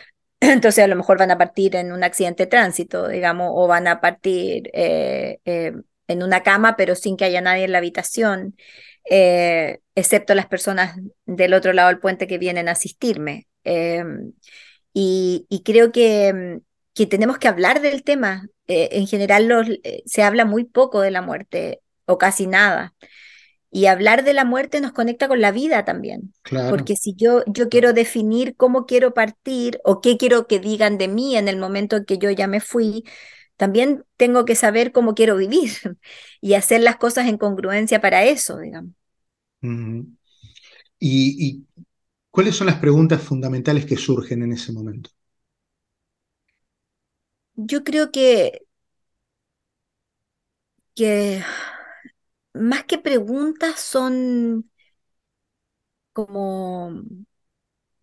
Entonces 0.40 0.82
a 0.84 0.86
lo 0.86 0.96
mejor 0.96 1.18
van 1.18 1.32
a 1.32 1.36
partir 1.36 1.76
en 1.76 1.92
un 1.92 2.02
accidente 2.02 2.44
de 2.44 2.46
tránsito, 2.46 3.08
digamos, 3.08 3.50
o 3.52 3.66
van 3.66 3.86
a 3.86 4.00
partir 4.00 4.70
eh, 4.72 5.38
eh, 5.44 5.72
en 6.08 6.22
una 6.22 6.42
cama, 6.42 6.76
pero 6.76 6.94
sin 6.94 7.18
que 7.18 7.26
haya 7.26 7.42
nadie 7.42 7.64
en 7.64 7.72
la 7.72 7.78
habitación. 7.78 8.56
Eh, 9.10 9.80
excepto 9.94 10.34
las 10.34 10.46
personas 10.46 10.96
del 11.26 11.52
otro 11.52 11.74
lado 11.74 11.88
del 11.88 12.00
puente 12.00 12.26
que 12.26 12.38
vienen 12.38 12.70
a 12.70 12.72
asistirme. 12.72 13.48
Em, 13.64 14.32
y, 14.94 15.62
creo 15.62 15.92
que, 15.92 16.60
que, 16.94 17.06
tenemos 17.06 17.38
que 17.38 17.48
hablar 17.48 17.80
del 17.80 18.02
tema. 18.02 18.48
Eh, 18.66 18.90
en 18.92 19.06
general 19.06 19.80
eh, 19.82 20.02
se 20.06 20.22
habla 20.22 20.44
muy 20.44 20.64
poco 20.64 21.00
de 21.00 21.10
la 21.10 21.22
muerte 21.22 21.80
o 22.06 22.18
casi 22.18 22.46
nada. 22.46 22.94
Y 23.70 23.86
hablar 23.86 24.22
de 24.22 24.34
la 24.34 24.44
muerte 24.44 24.82
nos 24.82 24.92
conecta 24.92 25.28
con 25.28 25.40
la 25.40 25.50
vida 25.50 25.84
también. 25.86 26.34
Porque 26.68 26.94
si 26.94 27.14
yo, 27.14 27.42
yo 27.46 27.70
quiero 27.70 27.94
definir 27.94 28.54
cómo 28.54 28.84
quiero 28.84 29.14
partir 29.14 29.80
o 29.82 30.02
qué 30.02 30.18
quiero 30.18 30.46
que 30.46 30.58
digan 30.58 30.98
de 30.98 31.08
mí 31.08 31.36
en 31.36 31.48
el 31.48 31.56
momento 31.56 31.96
en 31.96 32.04
que 32.04 32.18
yo 32.18 32.30
ya 32.30 32.46
me 32.46 32.60
fui, 32.60 33.04
también 33.56 34.04
tengo 34.16 34.44
que 34.44 34.56
saber 34.56 34.92
cómo 34.92 35.14
quiero 35.14 35.36
vivir 35.36 35.72
y 36.40 36.54
hacer 36.54 36.82
las 36.82 36.96
cosas 36.96 37.28
en 37.28 37.38
congruencia 37.38 38.00
para 38.00 38.24
eso, 38.24 38.58
digamos. 38.58 38.92
¿Y, 40.98 41.64
cuáles 42.30 42.56
son 42.56 42.66
las 42.66 42.76
preguntas 42.76 43.22
fundamentales 43.22 43.86
que 43.86 43.96
surgen 43.96 44.42
en 44.42 44.52
ese 44.52 44.72
momento? 44.72 45.10
Yo 47.54 47.84
creo 47.84 48.10
que, 48.12 48.66
que 50.94 51.42
más 52.54 52.84
que 52.84 52.98
preguntas 52.98 53.80
son 53.80 54.70
como, 56.12 57.02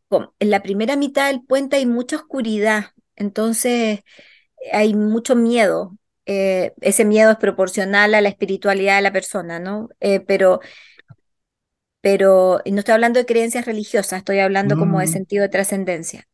como 0.08 0.34
en 0.40 0.50
la 0.50 0.62
primera 0.62 0.96
mitad 0.96 1.28
del 1.28 1.44
puente 1.44 1.78
hay 1.78 1.86
mucha 1.86 2.18
oscuridad, 2.18 2.88
entonces 3.16 4.02
hay 4.72 4.96
mucho 4.96 5.36
miedo. 5.36 5.98
Eh, 6.26 6.74
ese 6.82 7.06
miedo 7.06 7.32
es 7.32 7.38
proporcional 7.38 8.14
a 8.14 8.22
la 8.22 8.30
espiritualidad 8.30 8.98
de 8.98 9.02
la 9.02 9.14
persona, 9.14 9.60
¿no? 9.60 9.90
Eh, 10.00 10.20
pero, 10.20 10.60
pero 12.02 12.62
no 12.66 12.80
estoy 12.80 12.94
hablando 12.94 13.20
de 13.20 13.26
creencias 13.26 13.66
religiosas, 13.66 14.20
estoy 14.20 14.40
hablando 14.40 14.78
como 14.78 15.00
de 15.00 15.06
mm. 15.06 15.10
sentido 15.10 15.42
de 15.44 15.50
trascendencia. 15.50 16.28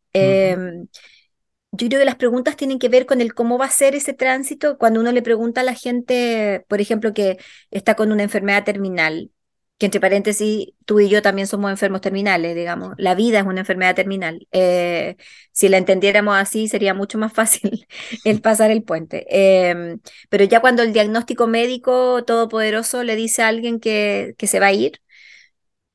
Yo 1.72 1.88
creo 1.88 2.00
que 2.00 2.04
las 2.06 2.16
preguntas 2.16 2.56
tienen 2.56 2.78
que 2.78 2.88
ver 2.88 3.06
con 3.06 3.20
el 3.20 3.34
cómo 3.34 3.58
va 3.58 3.66
a 3.66 3.70
ser 3.70 3.94
ese 3.94 4.14
tránsito 4.14 4.78
cuando 4.78 5.00
uno 5.00 5.12
le 5.12 5.22
pregunta 5.22 5.60
a 5.60 5.64
la 5.64 5.74
gente, 5.74 6.64
por 6.68 6.80
ejemplo, 6.80 7.12
que 7.12 7.38
está 7.70 7.94
con 7.96 8.12
una 8.12 8.22
enfermedad 8.22 8.64
terminal, 8.64 9.30
que 9.78 9.86
entre 9.86 10.00
paréntesis, 10.00 10.68
tú 10.86 11.00
y 11.00 11.08
yo 11.10 11.20
también 11.20 11.46
somos 11.46 11.70
enfermos 11.70 12.00
terminales, 12.00 12.54
digamos. 12.54 12.94
La 12.96 13.14
vida 13.14 13.40
es 13.40 13.44
una 13.46 13.60
enfermedad 13.60 13.94
terminal. 13.94 14.48
Eh, 14.52 15.16
si 15.52 15.68
la 15.68 15.76
entendiéramos 15.76 16.34
así, 16.36 16.66
sería 16.68 16.94
mucho 16.94 17.18
más 17.18 17.32
fácil 17.34 17.86
el 18.24 18.40
pasar 18.40 18.70
el 18.70 18.82
puente. 18.82 19.26
Em, 19.28 20.00
pero 20.30 20.44
ya 20.44 20.60
cuando 20.60 20.82
el 20.82 20.92
diagnóstico 20.94 21.46
médico 21.46 22.24
todopoderoso 22.24 23.04
le 23.04 23.16
dice 23.16 23.42
a 23.42 23.48
alguien 23.48 23.78
que, 23.80 24.34
que 24.38 24.46
se 24.46 24.60
va 24.60 24.66
a 24.68 24.72
ir, 24.72 25.00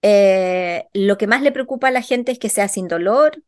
eh, 0.01 0.85
lo 0.93 1.17
que 1.17 1.27
más 1.27 1.41
le 1.41 1.51
preocupa 1.51 1.87
a 1.89 1.91
la 1.91 2.01
gente 2.01 2.31
es 2.31 2.39
que 2.39 2.49
sea 2.49 2.67
sin 2.67 2.87
dolor 2.87 3.43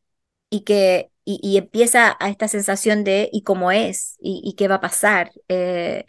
y 0.50 0.62
que 0.62 1.12
y, 1.26 1.58
empieza 1.58 2.18
a 2.20 2.30
esta 2.30 2.48
sensación 2.48 3.04
de 3.04 3.30
y 3.32 3.44
cómo 3.44 3.72
es 3.72 4.18
y, 4.20 4.56
qué 4.58 4.68
va 4.68 4.76
a 4.76 4.82
pasar 4.82 5.32
eh, 5.48 6.06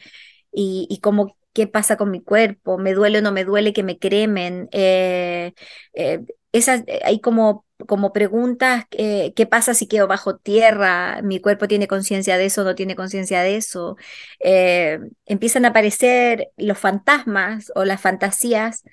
y, 0.52 0.86
y 0.90 0.98
cómo 1.00 1.36
qué 1.52 1.66
pasa 1.68 1.96
con 1.96 2.10
mi 2.10 2.22
cuerpo, 2.22 2.78
me 2.78 2.94
duele 2.94 3.18
o 3.18 3.22
no 3.22 3.32
me 3.32 3.44
duele 3.44 3.72
que 3.72 3.84
me 3.84 3.98
cremen. 3.98 4.68
Eh, 4.72 5.54
eh, 5.94 6.20
esas, 6.52 6.84
hay 7.04 7.20
como, 7.20 7.64
como 7.88 8.12
preguntas, 8.12 8.84
¿qué 8.90 9.46
pasa 9.50 9.74
si 9.74 9.86
quedo 9.86 10.06
bajo 10.08 10.36
tierra? 10.36 11.20
¿Mi 11.22 11.40
cuerpo 11.40 11.68
tiene 11.68 11.88
conciencia 11.88 12.38
de 12.38 12.46
eso 12.46 12.62
o 12.62 12.64
no 12.64 12.74
tiene 12.74 12.96
conciencia 12.96 13.42
de 13.42 13.56
eso? 13.56 13.96
empiezan 15.26 15.64
a 15.64 15.68
aparecer 15.68 16.50
los 16.56 16.78
fantasmas 16.78 17.72
o 17.74 17.84
las 17.84 18.00
fantasías 18.00 18.84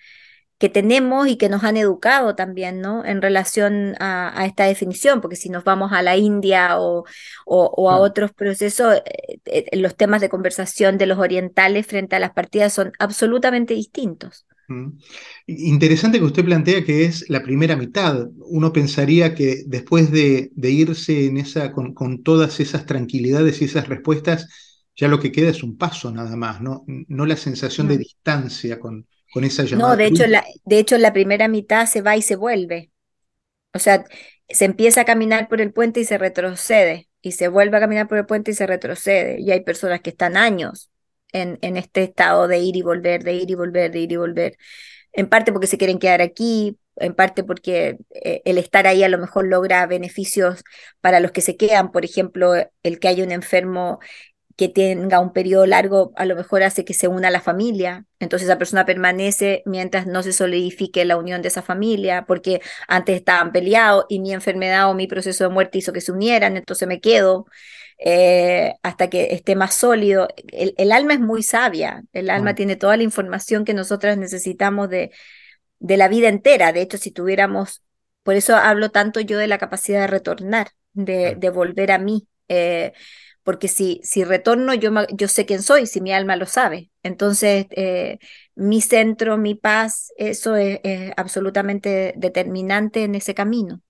que 0.61 0.69
tenemos 0.69 1.27
y 1.27 1.37
que 1.37 1.49
nos 1.49 1.63
han 1.63 1.75
educado 1.75 2.35
también, 2.35 2.81
¿no? 2.81 3.03
En 3.03 3.19
relación 3.19 3.95
a, 3.99 4.45
esta 4.45 4.65
definición, 4.65 5.19
porque 5.19 5.35
si 5.35 5.49
nos 5.49 5.63
vamos 5.63 5.91
a 5.91 6.03
la 6.03 6.17
India 6.17 6.79
o, 6.79 7.03
o, 7.47 7.89
a 7.89 7.97
otros 7.97 8.31
procesos, 8.31 9.01
eh, 9.03 9.39
eh, 9.45 9.77
los 9.77 9.97
temas 9.97 10.21
de 10.21 10.29
conversación 10.29 10.99
de 10.99 11.07
los 11.07 11.17
orientales 11.17 11.87
frente 11.87 12.15
a 12.15 12.19
las 12.19 12.33
partidas 12.33 12.73
son 12.73 12.91
absolutamente 12.99 13.73
distintos. 13.73 14.45
Mm. 14.67 14.99
Interesante 15.47 16.19
que 16.19 16.25
usted 16.25 16.45
plantea 16.45 16.85
que 16.85 17.05
es 17.05 17.27
la 17.27 17.41
primera 17.41 17.75
mitad. 17.75 18.27
Uno 18.45 18.71
pensaría 18.71 19.33
que 19.33 19.63
después 19.65 20.11
de, 20.11 20.51
irse 20.61 21.25
en 21.25 21.37
esa, 21.37 21.71
con, 21.71 21.95
con, 21.95 22.21
todas 22.21 22.59
esas 22.59 22.85
tranquilidades 22.85 23.63
y 23.63 23.65
esas 23.65 23.89
respuestas, 23.89 24.47
ya 24.95 25.07
lo 25.07 25.19
que 25.19 25.31
queda 25.31 25.49
es 25.49 25.63
un 25.63 25.75
paso 25.75 26.11
nada 26.11 26.35
más, 26.35 26.61
¿no? 26.61 26.85
No 26.85 27.25
la 27.25 27.35
sensación 27.35 27.87
de 27.87 27.97
distancia 27.97 28.79
con, 28.79 29.07
esa 29.43 29.63
llamada. 29.63 29.91
No, 29.91 29.97
de 29.97 30.05
hecho, 30.05 30.27
la, 30.27 30.45
de 30.65 30.79
hecho, 30.79 30.97
la 30.97 31.13
primera 31.13 31.47
mitad 31.47 31.85
se 31.85 32.01
va 32.01 32.17
y 32.17 32.21
se 32.21 32.35
vuelve. 32.35 32.91
O 33.73 33.79
sea, 33.79 34.05
se 34.49 34.65
empieza 34.65 35.01
a 35.01 35.05
caminar 35.05 35.47
por 35.47 35.61
el 35.61 35.73
puente 35.73 36.01
y 36.01 36.05
se 36.05 36.17
retrocede, 36.17 37.09
y 37.21 37.33
se 37.33 37.47
vuelve 37.47 37.77
a 37.77 37.79
caminar 37.79 38.07
por 38.07 38.17
el 38.17 38.25
puente 38.25 38.51
y 38.51 38.53
se 38.53 38.67
retrocede. 38.67 39.39
Y 39.39 39.51
hay 39.51 39.61
personas 39.61 40.01
que 40.01 40.09
están 40.11 40.37
años 40.37 40.91
en, 41.31 41.57
en 41.61 41.77
este 41.77 42.03
estado 42.03 42.47
de 42.47 42.59
ir 42.59 42.75
y 42.75 42.81
volver, 42.81 43.23
de 43.23 43.33
ir 43.33 43.49
y 43.49 43.55
volver, 43.55 43.91
de 43.91 43.99
ir 43.99 44.11
y 44.11 44.17
volver. 44.17 44.57
En 45.13 45.27
parte 45.27 45.51
porque 45.51 45.67
se 45.67 45.77
quieren 45.77 45.99
quedar 45.99 46.21
aquí, 46.21 46.77
en 46.97 47.13
parte 47.13 47.43
porque 47.43 47.97
eh, 48.11 48.41
el 48.45 48.57
estar 48.57 48.87
ahí 48.87 49.03
a 49.03 49.09
lo 49.09 49.17
mejor 49.17 49.47
logra 49.47 49.85
beneficios 49.87 50.63
para 51.01 51.19
los 51.19 51.31
que 51.31 51.41
se 51.41 51.57
quedan, 51.57 51.91
por 51.91 52.05
ejemplo, 52.05 52.53
el 52.83 52.99
que 52.99 53.07
haya 53.07 53.23
un 53.23 53.31
enfermo 53.31 53.99
que 54.55 54.69
tenga 54.69 55.19
un 55.19 55.33
periodo 55.33 55.65
largo, 55.65 56.11
a 56.15 56.25
lo 56.25 56.35
mejor 56.35 56.63
hace 56.63 56.85
que 56.85 56.93
se 56.93 57.07
una 57.07 57.29
a 57.29 57.31
la 57.31 57.41
familia, 57.41 58.05
entonces 58.19 58.47
esa 58.47 58.57
persona 58.57 58.85
permanece 58.85 59.63
mientras 59.65 60.07
no 60.07 60.23
se 60.23 60.33
solidifique 60.33 61.05
la 61.05 61.17
unión 61.17 61.41
de 61.41 61.49
esa 61.49 61.61
familia, 61.61 62.25
porque 62.25 62.61
antes 62.87 63.15
estaban 63.15 63.51
peleados 63.51 64.05
y 64.09 64.19
mi 64.19 64.33
enfermedad 64.33 64.89
o 64.89 64.93
mi 64.93 65.07
proceso 65.07 65.43
de 65.43 65.49
muerte 65.49 65.77
hizo 65.79 65.93
que 65.93 66.01
se 66.01 66.11
unieran, 66.11 66.57
entonces 66.57 66.87
me 66.87 66.99
quedo. 66.99 67.45
Eh, 68.03 68.73
hasta 68.81 69.11
que 69.11 69.27
esté 69.35 69.55
más 69.55 69.75
sólido. 69.75 70.27
El, 70.51 70.91
alma 70.91 71.13
es 71.13 71.19
muy 71.19 71.43
sabia, 71.43 72.03
el 72.13 72.31
alma 72.31 72.55
tiene 72.55 72.75
toda 72.75 72.97
la 72.97 73.03
información 73.03 73.63
que 73.63 73.75
nosotras 73.75 74.17
necesitamos 74.17 74.89
de, 74.89 75.11
de 75.79 75.97
la 75.97 76.07
vida 76.07 76.27
entera. 76.27 76.73
De 76.73 76.81
hecho, 76.81 76.97
si 76.97 77.11
tuviéramos, 77.11 77.83
por 78.23 78.35
eso 78.35 78.55
hablo 78.55 78.89
tanto 78.89 79.19
yo 79.19 79.37
de 79.37 79.47
la 79.47 79.59
capacidad 79.59 80.01
de 80.01 80.07
retornar, 80.07 80.69
de, 80.93 81.35
de 81.35 81.49
volver 81.51 81.91
a 81.91 81.99
mí. 81.99 82.27
Eh, 82.47 82.93
porque 83.43 83.67
si, 83.67 83.99
si 84.03 84.23
retorno, 84.23 84.73
yo, 84.73 84.91
yo 85.13 85.27
sé 85.27 85.45
quién 85.45 85.61
soy, 85.63 85.87
si 85.87 86.01
mi 86.01 86.13
alma 86.13 86.35
lo 86.35 86.45
sabe. 86.45 86.91
Entonces, 87.03 87.65
eh, 87.71 88.19
mi 88.55 88.81
centro, 88.81 89.37
mi 89.37 89.55
paz, 89.55 90.11
eso 90.17 90.55
es, 90.55 90.79
absolutamente 91.17 92.13
determinante 92.17 93.03
en 93.03 93.15
ese 93.15 93.33
camino. 93.33 93.81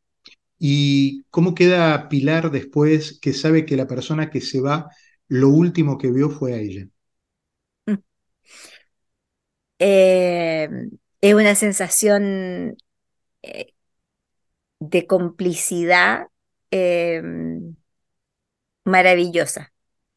¿Y 0.58 1.24
cómo 1.30 1.56
queda 1.56 2.08
Pilar 2.08 2.52
después 2.52 3.20
que 3.20 3.34
sabe 3.34 3.66
que 3.66 3.76
la 3.76 3.88
persona 3.88 4.30
que 4.30 4.42
se 4.42 4.62
va, 4.62 4.90
lo 5.28 5.50
último 5.50 5.98
que 5.98 6.12
vio 6.12 6.30
fue 6.30 6.54
a 6.54 6.58
ella? 6.58 6.88
Mm. 7.88 7.96
Eh, 9.80 10.70
es 11.22 11.34
una 11.34 11.56
sensación 11.56 12.78
eh, 13.42 13.74
de 14.80 15.08
complicidad 15.08 16.28
maravillosa. 18.92 19.74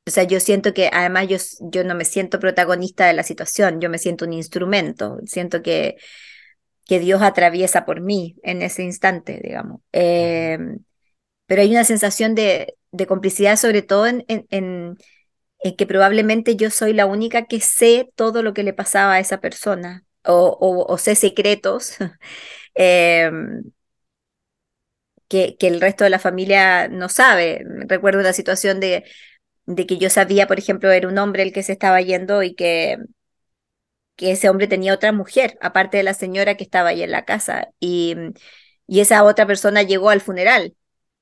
O 0.07 0.11
sea, 0.11 0.25
yo 0.25 0.41
siento 0.41 0.75
que 0.75 0.91
además 0.93 1.29
yo, 1.29 1.39
yo 1.73 1.85
no 1.85 1.95
me 1.95 2.05
siento 2.05 2.39
protagonista 2.39 3.07
de 3.07 3.15
la 3.15 3.23
situación, 3.23 3.81
yo 3.81 3.89
me 3.89 3.99
siento 3.99 4.27
un 4.27 4.35
instrumento, 4.35 5.19
siento 5.25 5.63
que 5.63 5.97
que 6.87 7.01
Dios 7.01 7.23
atraviesa 7.23 7.85
por 7.85 8.01
mí 8.01 8.37
en 8.43 8.63
ese 8.63 8.83
instante, 8.83 9.41
digamos. 9.43 9.81
Em, 9.93 10.81
pero 11.47 11.63
hay 11.63 11.71
una 11.71 11.85
sensación 11.85 12.35
de, 12.35 12.77
complicidad, 13.09 13.57
sobre 13.57 13.83
todo 13.83 14.07
en, 14.07 14.25
en, 14.29 14.97
que 15.77 15.87
probablemente 15.87 16.57
yo 16.57 16.71
soy 16.71 16.93
la 16.93 17.07
única 17.07 17.47
que 17.47 17.61
sé 17.61 18.11
todo 18.15 18.43
lo 18.43 18.55
que 18.55 18.63
le 18.63 18.75
pasaba 18.75 19.15
a 19.15 19.21
esa 19.21 19.41
persona, 19.41 20.05
o, 20.25 20.97
sé 20.99 21.15
secretos 21.15 21.97
em, 22.75 23.65
que, 25.29 25.57
que, 25.59 25.69
el 25.69 25.81
resto 25.81 26.05
de 26.05 26.11
la 26.11 26.19
familia 26.19 26.89
no 26.89 27.09
sabe. 27.09 27.65
Recuerdo 27.89 28.21
una 28.21 28.33
situación 28.33 28.81
de, 28.81 29.05
de 29.67 29.87
que 29.87 29.99
yo 29.99 30.11
sabía, 30.11 30.47
por 30.47 30.59
ejemplo, 30.59 30.91
era 30.91 31.09
un 31.09 31.19
hombre 31.19 31.43
el 31.43 31.53
que 31.53 31.63
se 31.63 31.73
estaba 31.73 32.01
yendo 32.01 32.43
y 32.43 32.55
que 32.55 32.99
que 34.17 34.33
ese 34.33 34.49
hombre 34.49 34.67
tenía 34.67 34.95
otra 34.95 35.13
mujer, 35.13 35.59
aparte 35.61 35.97
de 35.97 36.03
la 36.05 36.15
señora 36.15 36.57
que 36.57 36.65
estaba 36.65 36.91
ahí 36.91 37.03
en 37.03 37.11
la 37.11 37.25
casa. 37.25 37.69
Y, 37.81 38.17
y 38.87 39.01
esa 39.01 39.25
otra 39.25 39.47
persona 39.47 39.83
llegó 39.83 40.11
al 40.11 40.21
funeral 40.21 40.75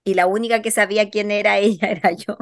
y 0.04 0.14
la 0.14 0.26
única 0.26 0.62
que 0.62 0.70
sabía 0.70 1.10
quién 1.10 1.30
era 1.30 1.58
ella 1.58 1.88
era 1.88 2.10
yo. 2.12 2.36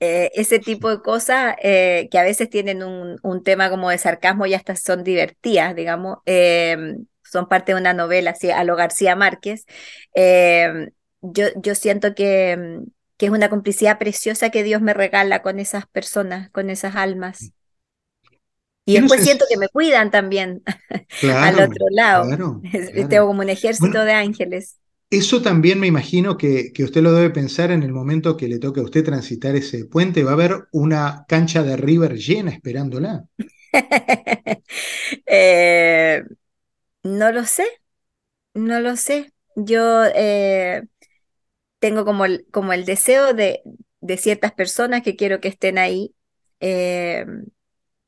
Eh, 0.00 0.30
ese 0.34 0.58
tipo 0.58 0.90
de 0.90 1.00
cosas 1.00 1.56
eh, 1.62 2.08
que 2.10 2.18
a 2.18 2.22
veces 2.22 2.50
tienen 2.50 2.82
un, 2.82 3.18
un, 3.22 3.42
tema 3.42 3.70
como 3.70 3.90
de 3.90 3.98
sarcasmo 3.98 4.46
y 4.46 4.54
hasta 4.54 4.76
son 4.76 5.04
divertidas, 5.04 5.74
digamos, 5.74 6.18
em, 6.26 7.06
son 7.30 7.48
parte 7.48 7.72
de 7.72 7.80
una 7.80 7.94
novela, 7.94 8.32
así, 8.32 8.50
a 8.50 8.64
lo 8.64 8.76
García 8.76 9.16
Márquez. 9.16 9.66
Em, 10.14 10.90
yo, 11.22 11.46
yo 11.56 11.74
siento 11.74 12.14
que, 12.14 12.80
que 13.16 13.26
es 13.26 13.32
una 13.32 13.50
complicidad 13.50 13.98
preciosa 13.98 14.50
que 14.50 14.62
Dios 14.62 14.80
me 14.80 14.94
regala 14.94 15.42
con 15.42 15.60
esas 15.60 15.86
personas, 15.86 16.50
con 16.50 16.70
esas 16.70 16.96
almas. 16.96 17.52
Y 18.86 18.94
después 18.94 19.22
siento 19.22 19.44
que 19.48 19.58
me 19.58 19.68
cuidan 19.68 20.10
también 20.10 20.62
al 21.34 21.60
otro 21.60 21.86
lado. 21.90 22.60
Tengo 23.08 23.26
como 23.26 23.42
un 23.42 23.50
ejército 23.50 24.04
de 24.04 24.12
ángeles. 24.12 24.78
Eso 25.10 25.42
también 25.42 25.80
me 25.80 25.88
imagino 25.88 26.36
que, 26.36 26.72
que, 26.72 26.84
usted 26.84 27.02
lo 27.02 27.12
debe 27.12 27.30
pensar 27.30 27.72
en 27.72 27.82
el 27.82 27.92
momento 27.92 28.36
que 28.36 28.46
le 28.46 28.60
toque 28.60 28.78
a 28.78 28.84
usted 28.84 29.04
transitar 29.04 29.56
ese 29.56 29.84
puente. 29.84 30.22
Va 30.22 30.30
a 30.30 30.34
haber 30.34 30.68
una 30.70 31.24
cancha 31.28 31.64
de 31.64 31.76
River 31.76 32.16
llena 32.16 32.50
esperándola. 32.50 33.24
Eh, 35.26 35.89
no 37.20 37.32
lo 37.32 37.44
sé, 37.44 37.66
no 38.54 38.80
lo 38.80 38.96
sé. 38.96 39.32
Yo 39.56 40.04
eh, 40.14 40.84
tengo 41.78 42.04
como 42.04 42.24
el, 42.24 42.46
como 42.52 42.72
el 42.72 42.86
deseo 42.86 43.34
de, 43.34 43.62
de, 44.00 44.16
ciertas 44.16 44.52
personas 44.52 45.02
que 45.02 45.16
quiero 45.16 45.40
que 45.40 45.48
estén 45.48 45.78
ahí. 45.78 46.14
Eh, 46.60 47.26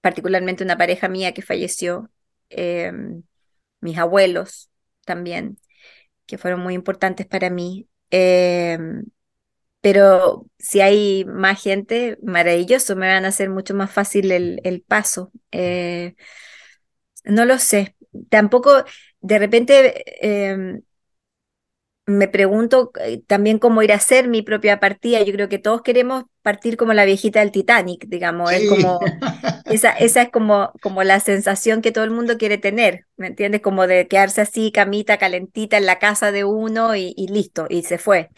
particularmente 0.01 0.64
una 0.64 0.79
pareja 0.79 1.09
mía 1.09 1.35
que 1.35 1.42
falleció, 1.42 2.11
em, 2.51 3.22
mis 3.81 3.98
abuelos 3.98 4.70
también, 5.05 5.59
que 6.27 6.38
fueron 6.38 6.61
muy 6.61 6.75
importantes 6.75 7.27
para 7.27 7.51
mí. 7.51 7.88
Pero 9.81 10.46
si 10.59 10.81
hay 10.81 11.25
más 11.25 11.61
gente, 11.62 12.16
maravilloso, 12.22 12.94
me 12.96 13.09
van 13.09 13.25
a 13.25 13.29
hacer 13.29 13.51
mucho 13.51 13.75
más 13.75 13.90
fácil 13.90 14.31
el, 14.33 14.61
el 14.64 14.83
paso. 14.83 15.33
Eh, 15.51 16.14
no 17.25 17.44
lo 17.44 17.59
sé. 17.59 17.96
Tampoco, 18.29 18.85
de 19.20 19.38
repente, 19.38 20.05
em, 20.20 20.83
me 22.07 22.27
pregunto 22.29 22.90
eh, 23.01 23.22
también 23.27 23.59
cómo 23.59 23.83
ir 23.83 23.92
a 23.92 23.96
hacer 23.96 24.29
mi 24.29 24.42
propia 24.42 24.81
partida. 24.81 25.22
Yo 25.22 25.33
creo 25.33 25.48
que 25.48 25.59
todos 25.59 25.83
queremos 25.83 26.25
partir 26.42 26.77
como 26.77 26.92
la 26.92 27.05
viejita 27.05 27.40
del 27.40 27.53
Titanic, 27.53 28.07
digamos. 28.09 28.53
Es 28.53 28.68
como, 28.68 28.98
esa, 29.66 29.92
esa 29.92 30.22
es 30.22 30.31
como, 30.31 30.72
como 30.83 31.05
la 31.05 31.20
sensación 31.20 31.81
que 31.81 31.92
todo 31.92 32.05
el 32.05 32.11
mundo 32.11 32.38
quiere 32.38 32.59
tener, 32.59 33.07
¿me 33.16 33.29
entiendes? 33.29 33.61
Como 33.61 33.87
de 33.87 34.09
quedarse 34.09 34.40
así, 34.40 34.72
camita, 34.72 35.18
calentita 35.18 35.77
en 35.77 35.87
la 35.87 35.98
casa 35.98 36.33
de 36.33 36.44
uno 36.44 36.96
y, 36.96 37.14
listo, 37.29 37.66
y 37.68 37.85
se 37.85 37.98
fue. 37.98 38.31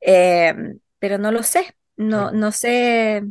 Em, 0.00 0.80
pero 0.98 1.18
no 1.18 1.30
lo 1.30 1.42
sé, 1.42 1.76
no, 1.96 2.32
no 2.32 2.50
sé. 2.50 3.22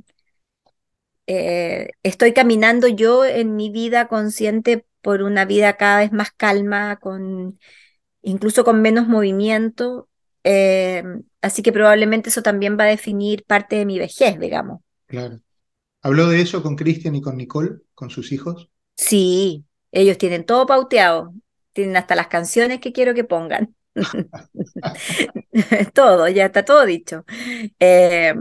Eh, 1.28 1.90
estoy 2.04 2.34
caminando 2.34 2.88
yo 2.88 3.26
en 3.26 3.56
mi 3.56 3.70
vida 3.70 4.08
consciente 4.08 4.86
por 5.02 5.24
una 5.24 5.46
vida 5.46 5.78
cada 5.78 6.00
vez 6.00 6.12
más 6.12 6.32
calma, 6.32 6.98
con 6.98 7.60
incluso 8.22 8.64
con 8.64 8.82
menos 8.82 9.08
movimiento. 9.08 10.08
Eh, 10.44 11.04
así 11.42 11.62
que 11.62 11.72
probablemente 11.72 12.30
eso 12.30 12.42
también 12.42 12.78
va 12.80 12.86
a 12.86 12.88
definir 12.88 13.44
parte 13.46 13.76
de 13.76 13.86
mi 13.86 14.00
vejez, 14.00 14.40
digamos. 14.40 14.82
Claro. 15.08 15.40
¿Habló 16.02 16.28
de 16.30 16.42
eso 16.42 16.64
con 16.64 16.76
Cristian 16.76 17.16
y 17.16 17.22
con 17.22 17.38
Nicole, 17.38 17.78
con 17.94 18.10
sus 18.10 18.32
hijos? 18.32 18.70
Sí, 18.98 19.66
ellos 19.92 20.18
tienen 20.18 20.46
todo 20.46 20.66
pauteado, 20.66 21.34
tienen 21.74 21.96
hasta 21.96 22.16
las 22.16 22.28
canciones 22.28 22.80
que 22.80 22.92
quiero 22.92 23.14
que 23.14 23.24
pongan. 23.24 23.76
todo, 25.94 26.28
ya 26.28 26.46
está 26.46 26.66
todo 26.66 26.86
dicho. 26.86 27.24
Eh, 27.80 28.34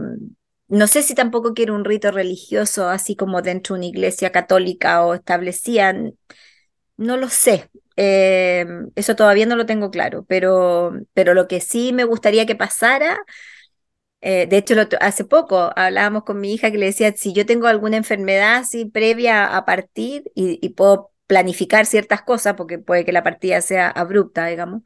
no 0.67 0.87
sé 0.87 1.03
si 1.03 1.13
tampoco 1.15 1.53
quiero 1.53 1.75
un 1.75 1.83
rito 1.83 2.11
religioso 2.11 2.87
así 2.87 3.15
como 3.15 3.41
dentro 3.41 3.75
de 3.75 3.79
una 3.79 3.87
iglesia 3.87 4.31
católica 4.31 5.05
o 5.05 5.13
establecían, 5.13 6.17
no 6.97 7.17
lo 7.17 7.29
sé. 7.29 7.69
Eh, 7.97 8.65
eso 8.95 9.15
todavía 9.15 9.45
no 9.45 9.55
lo 9.55 9.65
tengo 9.65 9.91
claro, 9.91 10.25
pero, 10.27 10.93
pero 11.13 11.33
lo 11.33 11.47
que 11.47 11.59
sí 11.59 11.93
me 11.93 12.03
gustaría 12.03 12.45
que 12.45 12.55
pasara, 12.55 13.19
eh, 14.21 14.47
de 14.47 14.57
hecho 14.57 14.75
hace 14.99 15.25
poco 15.25 15.71
hablábamos 15.75 16.23
con 16.23 16.39
mi 16.39 16.53
hija 16.53 16.71
que 16.71 16.77
le 16.77 16.85
decía, 16.87 17.11
si 17.13 17.33
yo 17.33 17.45
tengo 17.45 17.67
alguna 17.67 17.97
enfermedad 17.97 18.57
así 18.57 18.85
previa 18.85 19.57
a 19.57 19.65
partir 19.65 20.31
y, 20.35 20.69
puedo 20.69 21.11
planificar 21.27 21.85
ciertas 21.85 22.21
cosas, 22.21 22.55
porque 22.55 22.77
puede 22.77 23.05
que 23.05 23.11
la 23.11 23.23
partida 23.23 23.61
sea 23.61 23.89
abrupta, 23.89 24.47
digamos, 24.47 24.81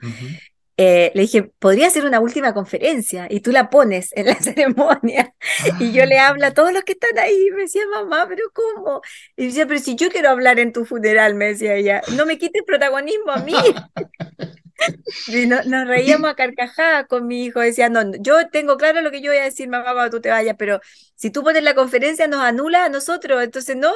eh, 0.78 1.12
le 1.16 1.22
dije, 1.22 1.44
podría 1.60 1.90
ser 1.90 2.06
una 2.06 2.20
última 2.20 2.54
conferencia 2.54 3.28
y 3.30 3.40
tú 3.40 3.52
la 3.52 3.70
pones 3.70 4.12
en 4.14 4.28
la 4.28 4.36
ceremonia. 4.42 5.34
Y 5.80 5.92
yo 5.94 6.06
le 6.06 6.20
hablo 6.20 6.46
a 6.46 6.52
todos 6.52 6.74
los 6.74 6.84
que 6.84 6.94
están 6.94 7.18
ahí. 7.18 7.48
Y 7.48 7.52
me 7.52 7.62
decía, 7.64 7.84
mamá, 7.94 8.26
pero 8.28 8.44
¿cómo? 8.54 9.02
Y 9.38 9.48
decía, 9.48 9.66
pero 9.68 9.80
si 9.80 9.96
yo 9.96 10.10
quiero 10.10 10.30
hablar 10.30 10.60
en 10.60 10.74
tu 10.74 10.86
funeral, 10.86 11.36
me 11.36 11.48
decía 11.48 11.76
ella, 11.76 12.02
no 12.16 12.26
me 12.26 12.38
quites 12.38 12.64
protagonismo 12.64 13.32
a 13.32 13.38
mí. 13.38 13.54
y 15.28 15.46
nos 15.46 15.88
reíamos 15.88 16.30
a 16.30 16.36
carcajadas 16.36 17.08
con 17.08 17.26
mi 17.28 17.46
hijo. 17.46 17.62
Decía, 17.62 17.88
no, 17.90 18.12
yo 18.20 18.50
tengo 18.50 18.76
claro 18.78 19.02
lo 19.02 19.12
que 19.12 19.22
yo 19.22 19.32
voy 19.32 19.40
a 19.40 19.44
decir, 19.44 19.70
mamá, 19.70 19.94
cuando 19.94 20.18
tú 20.18 20.22
te 20.22 20.30
vayas, 20.30 20.56
pero 20.58 20.82
si 21.16 21.30
tú 21.30 21.44
pones 21.44 21.64
la 21.64 21.74
conferencia, 21.74 22.28
nos 22.28 22.42
anula 22.42 22.86
a 22.86 22.90
nosotros. 22.90 23.42
Entonces, 23.42 23.78
no, 23.78 23.94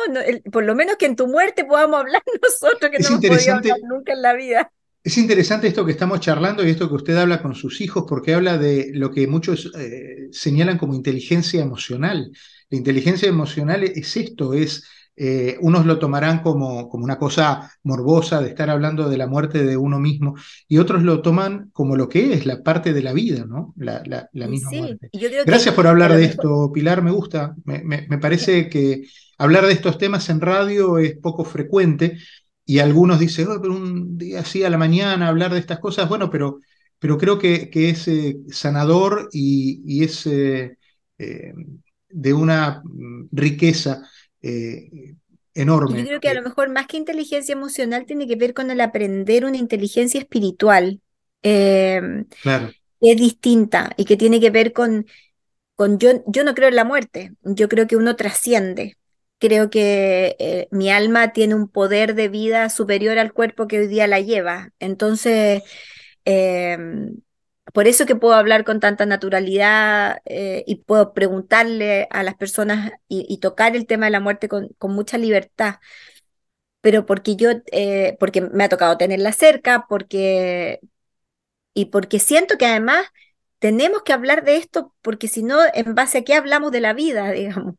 por 0.52 0.64
lo 0.64 0.76
menos 0.76 0.96
que 0.96 1.08
en 1.08 1.18
tu 1.18 1.28
muerte 1.28 1.66
podamos 1.66 2.00
hablar 2.00 2.24
nosotros, 2.42 2.90
que 2.90 3.00
no 3.00 3.08
hemos 3.10 3.26
podido 3.26 3.56
hablar 3.56 3.78
nunca 3.84 4.14
en 4.14 4.22
la 4.22 4.34
vida. 4.34 4.72
Es 5.04 5.18
interesante 5.18 5.68
esto 5.68 5.86
que 5.86 5.94
estamos 5.94 6.20
charlando 6.20 6.66
y 6.66 6.72
esto 6.72 6.90
que 6.90 6.96
usted 6.96 7.18
habla 7.18 7.42
con 7.42 7.56
sus 7.56 7.80
hijos, 7.80 8.04
porque 8.08 8.34
habla 8.34 8.58
de 8.58 8.92
lo 8.94 9.12
que 9.12 9.28
muchos 9.28 9.72
eh, 9.78 10.28
señalan 10.32 10.78
como 10.78 10.94
inteligencia 10.94 11.62
emocional. 11.62 12.32
La 12.70 12.78
inteligencia 12.78 13.30
emocional 13.30 13.84
es 13.84 14.18
esto, 14.18 14.54
es 14.54 14.84
eh, 15.22 15.58
unos 15.60 15.86
lo 15.86 16.00
tomarán 16.00 16.42
como, 16.42 16.88
como 16.88 17.04
una 17.04 17.18
cosa 17.18 17.70
morbosa 17.84 18.42
de 18.42 18.48
estar 18.48 18.70
hablando 18.70 19.10
de 19.10 19.18
la 19.18 19.28
muerte 19.28 19.66
de 19.66 19.76
uno 19.76 20.00
mismo 20.00 20.36
y 20.66 20.78
otros 20.78 21.04
lo 21.04 21.22
toman 21.22 21.72
como 21.74 21.98
lo 21.98 22.08
que 22.08 22.32
es, 22.32 22.46
la 22.46 22.64
parte 22.64 22.94
de 22.94 23.04
la 23.04 23.12
vida, 23.12 23.44
¿no? 23.46 23.74
La, 23.76 24.30
misma 24.48 24.72
muerte. 24.72 25.10
Gracias 25.46 25.76
por 25.76 25.88
hablar 25.88 26.16
de 26.16 26.24
esto, 26.24 26.72
Pilar, 26.74 27.04
me 27.04 27.12
gusta. 27.12 27.54
Me, 27.66 28.18
parece 28.18 28.70
que 28.70 29.04
hablar 29.38 29.66
de 29.66 29.74
estos 29.74 29.98
temas 29.98 30.30
en 30.30 30.40
radio 30.40 30.98
es 31.00 31.18
poco 31.18 31.44
frecuente 31.44 32.18
y 32.70 32.78
algunos 32.78 33.18
dicen, 33.18 33.48
oh, 33.48 33.60
pero 33.60 33.74
un 33.74 34.16
día 34.16 34.42
así 34.42 34.64
a 34.64 34.70
la 34.70 34.78
mañana 34.78 35.28
hablar 35.28 35.52
de 35.52 35.58
estas 35.58 35.80
cosas, 35.80 36.08
bueno, 36.08 36.30
pero, 36.30 36.60
pero 37.00 37.18
creo 37.18 37.40
que, 37.40 37.68
que 37.72 37.90
es 37.90 38.08
eh, 38.08 38.38
sanador 38.52 39.28
y, 39.34 40.04
es 40.04 40.28
eh, 40.28 40.78
de 41.18 42.34
una 42.34 42.84
mm, 42.84 43.30
riqueza 43.32 44.08
eh, 44.44 45.16
enorme. 45.56 45.98
Yo 45.98 46.06
creo 46.06 46.20
que 46.20 46.30
a 46.30 46.36
lo 46.36 46.44
mejor 46.44 46.70
más 46.70 46.86
que 46.86 46.98
inteligencia 46.98 47.54
emocional 47.54 48.06
tiene 48.06 48.28
que 48.28 48.36
ver 48.36 48.54
con 48.54 48.70
el 48.70 48.82
aprender 48.82 49.46
una 49.46 49.58
inteligencia 49.58 50.20
espiritual. 50.20 51.02
Em, 51.42 52.26
claro. 52.44 52.70
Que 53.02 53.14
es 53.14 53.18
distinta 53.18 53.94
y 53.98 54.06
que 54.06 54.16
tiene 54.16 54.40
que 54.40 54.52
ver 54.52 54.74
con, 54.74 55.08
con 55.76 55.98
yo, 55.98 56.24
yo 56.28 56.44
no 56.44 56.54
creo 56.54 56.70
en 56.70 56.76
la 56.76 56.86
muerte, 56.86 57.32
yo 57.42 57.68
creo 57.68 57.88
que 57.88 57.96
uno 57.96 58.16
trasciende. 58.16 58.99
Creo 59.40 59.70
que 59.70 60.36
eh, 60.40 60.68
mi 60.72 60.92
alma 60.92 61.32
tiene 61.34 61.56
un 61.56 61.70
poder 61.70 62.14
de 62.16 62.28
vida 62.28 62.70
superior 62.70 63.18
al 63.18 63.34
cuerpo 63.34 63.68
que 63.68 63.80
hoy 63.80 63.88
día 63.88 64.06
la 64.08 64.20
lleva. 64.20 64.72
Entonces, 64.80 65.64
em, 66.26 67.22
por 67.74 67.88
eso 67.88 68.06
que 68.06 68.16
puedo 68.16 68.34
hablar 68.36 68.66
con 68.66 68.80
tanta 68.82 69.06
naturalidad 69.06 70.20
eh, 70.26 70.64
y 70.68 70.78
puedo 70.84 71.14
preguntarle 71.14 72.08
a 72.12 72.24
las 72.24 72.36
personas 72.36 72.92
y, 73.08 73.40
tocar 73.40 73.76
el 73.76 73.88
tema 73.88 74.06
de 74.08 74.12
la 74.12 74.20
muerte 74.20 74.50
con, 74.50 74.76
mucha 74.82 75.18
libertad. 75.18 75.76
Pero 76.82 77.06
porque 77.06 77.36
yo, 77.36 77.50
eh, 77.72 78.16
porque 78.20 78.42
me 78.42 78.64
ha 78.64 78.70
tocado 78.70 78.98
tenerla 78.98 79.34
cerca, 79.34 79.86
porque, 79.90 80.80
y 81.74 81.88
porque 81.88 82.20
siento 82.20 82.58
que 82.58 82.66
además 82.68 83.08
tenemos 83.60 84.04
que 84.04 84.14
hablar 84.14 84.44
de 84.46 84.58
esto, 84.58 84.96
porque 85.02 85.28
si 85.28 85.44
no, 85.44 85.60
en 85.74 85.96
base 85.96 86.20
a 86.20 86.24
qué 86.24 86.36
hablamos 86.36 86.72
de 86.72 86.82
la 86.82 86.94
vida, 86.94 87.32
digamos. 87.34 87.76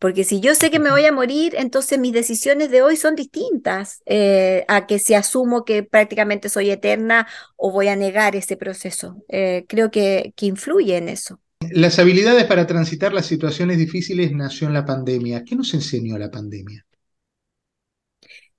Porque 0.00 0.24
si 0.24 0.40
yo 0.40 0.54
sé 0.54 0.70
que 0.70 0.78
me 0.78 0.90
voy 0.90 1.04
a 1.04 1.12
morir, 1.12 1.54
entonces 1.58 1.98
mis 1.98 2.14
decisiones 2.14 2.70
de 2.70 2.80
hoy 2.80 2.96
son 2.96 3.14
distintas 3.14 4.02
eh, 4.06 4.64
a 4.66 4.86
que 4.86 4.98
si 4.98 5.12
asumo 5.12 5.66
que 5.66 5.82
prácticamente 5.82 6.48
soy 6.48 6.70
eterna 6.70 7.28
o 7.56 7.70
voy 7.70 7.88
a 7.88 7.96
negar 7.96 8.34
ese 8.34 8.56
proceso. 8.56 9.22
Eh, 9.28 9.66
creo 9.68 9.90
que, 9.90 10.32
que 10.36 10.46
influye 10.46 10.96
en 10.96 11.10
eso. 11.10 11.38
Las 11.70 11.98
habilidades 11.98 12.44
para 12.46 12.66
transitar 12.66 13.12
las 13.12 13.26
situaciones 13.26 13.76
difíciles 13.76 14.32
nació 14.32 14.68
en 14.68 14.74
la 14.74 14.86
pandemia. 14.86 15.44
¿Qué 15.44 15.54
nos 15.54 15.74
enseñó 15.74 16.16
la 16.16 16.30
pandemia? 16.30 16.86